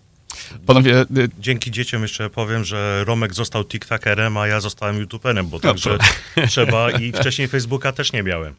Panowie, 0.66 1.00
y, 1.00 1.28
Dzięki 1.38 1.70
dzieciom 1.70 2.02
jeszcze 2.02 2.30
powiem, 2.30 2.64
że 2.64 3.04
Romek 3.04 3.34
został 3.34 3.64
tiktakerem, 3.64 4.36
a 4.36 4.46
ja 4.46 4.60
zostałem 4.60 4.98
youtuberem, 4.98 5.48
bo 5.48 5.60
także 5.60 5.98
trzeba 6.48 6.90
i 6.90 7.12
wcześniej 7.12 7.48
Facebooka 7.48 7.92
też 7.92 8.12
nie 8.12 8.22
miałem. 8.22 8.54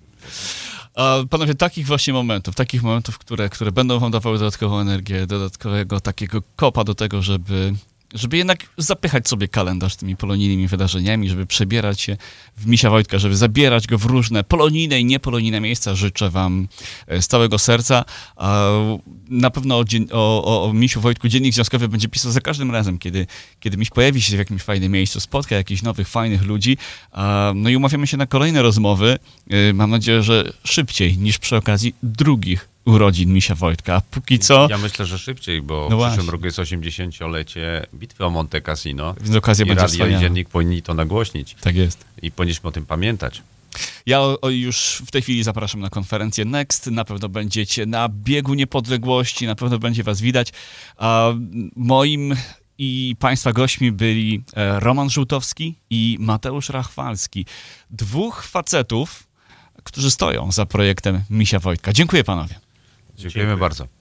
A 0.95 1.17
panowie, 1.29 1.55
takich 1.55 1.87
właśnie 1.87 2.13
momentów, 2.13 2.55
takich 2.55 2.83
momentów, 2.83 3.17
które, 3.17 3.49
które 3.49 3.71
będą 3.71 3.99
wam 3.99 4.11
dawały 4.11 4.37
dodatkową 4.39 4.79
energię, 4.79 5.27
dodatkowego 5.27 5.99
takiego 5.99 6.41
kopa 6.55 6.83
do 6.83 6.95
tego, 6.95 7.21
żeby, 7.21 7.73
żeby 8.13 8.37
jednak 8.37 8.65
zapychać 8.77 9.29
sobie 9.29 9.47
kalendarz 9.47 9.95
tymi 9.95 10.15
polonijnymi 10.15 10.67
wydarzeniami, 10.67 11.29
żeby 11.29 11.45
przebierać 11.45 12.01
się 12.01 12.17
w 12.57 12.65
Misia 12.65 12.89
Wojtka, 12.89 13.19
żeby 13.19 13.35
zabierać 13.35 13.87
go 13.87 13.97
w 13.97 14.05
różne 14.05 14.43
polonijne 14.43 14.99
i 14.99 15.05
niepolonijne 15.05 15.59
miejsca. 15.59 15.95
Życzę 15.95 16.29
wam 16.29 16.67
e, 17.07 17.21
z 17.21 17.27
całego 17.27 17.59
serca. 17.59 18.05
Na 19.29 19.49
pewno 19.49 19.77
o, 19.77 19.85
o, 20.11 20.63
o, 20.63 20.73
Misiu 20.73 21.01
Wojtku 21.01 21.27
Dziennik 21.27 21.53
Związkowy 21.53 21.87
będzie 21.87 22.07
pisał 22.07 22.31
za 22.31 22.41
każdym 22.41 22.71
razem, 22.71 22.97
kiedy, 22.97 23.27
kiedy 23.59 23.77
Miś 23.77 23.89
pojawi 23.89 24.21
się 24.21 24.35
w 24.35 24.39
jakimś 24.39 24.61
fajnym 24.61 24.91
miejscu, 24.91 25.19
spotka 25.19 25.55
jakichś 25.55 25.81
nowych, 25.81 26.07
fajnych 26.07 26.43
ludzi. 26.43 26.77
No 27.55 27.69
i 27.69 27.75
umawiamy 27.75 28.07
się 28.07 28.17
na 28.17 28.25
kolejne 28.25 28.61
rozmowy. 28.61 29.17
Y, 29.53 29.73
Mam 29.73 29.89
nadzieję, 29.89 30.23
że 30.23 30.53
szybciej 30.63 31.17
niż 31.17 31.37
przy 31.37 31.55
okazji 31.55 31.95
drugich 32.03 32.76
urodzin 32.87 33.33
Misia 33.33 33.55
Wojtka. 33.55 34.01
Póki 34.11 34.39
co, 34.39 34.67
Ja 34.69 34.77
myślę, 34.77 35.05
że 35.05 35.17
szybciej, 35.19 35.61
bo 35.61 35.87
No 35.89 35.97
w 35.99 36.05
przyszłym 36.07 36.29
roku 36.29 36.45
jest 36.45 36.59
80-lecie 36.59 37.85
bitwy 37.95 38.25
o 38.25 38.29
Monte 38.29 38.61
Cassino. 38.61 39.15
więc 39.21 39.35
okazja 39.35 39.65
I 39.65 39.67
będzie 39.67 39.81
radio 39.81 39.95
i 39.95 39.97
wspaniała. 39.97 40.21
dziennik 40.21 40.49
powinni 40.49 40.81
to 40.81 40.93
nagłośnić. 40.93 41.55
Tak 41.61 41.75
jest. 41.75 42.05
I 42.21 42.31
powinniśmy 42.31 42.69
o 42.69 42.71
tym 42.71 42.85
pamiętać. 42.85 43.41
Ja 44.05 44.21
o, 44.21 44.41
o, 44.41 44.49
już 44.49 45.03
w 45.07 45.11
tej 45.11 45.21
chwili 45.21 45.43
zapraszam 45.43 45.81
na 45.81 45.89
konferencję 45.89 46.45
Next. 46.45 46.87
Na 46.87 47.05
pewno 47.05 47.29
będziecie 47.29 47.85
na 47.85 48.09
biegu 48.09 48.53
niepodległości, 48.53 49.45
na 49.47 49.55
pewno 49.55 49.79
będzie 49.79 50.03
was 50.03 50.21
widać. 50.21 50.53
A 50.97 51.33
moim 51.75 52.35
i 52.77 53.15
Państwa 53.19 53.53
gośćmi 53.53 53.91
byli 53.91 54.43
e, 54.55 54.79
Roman 54.79 55.09
Żółtowski 55.09 55.75
i 55.89 56.17
Mateusz 56.19 56.69
Rachwalski. 56.69 57.45
Dwóch 57.89 58.43
facetów, 58.43 59.27
którzy 59.83 60.11
stoją 60.11 60.51
za 60.51 60.65
projektem 60.65 61.21
Misia 61.29 61.59
Wojtka. 61.59 61.93
Dziękuję 61.93 62.23
panowie. 62.23 62.55
Dziękujemy 63.17 63.49
Dziękuję. 63.49 63.57
bardzo. 63.61 63.96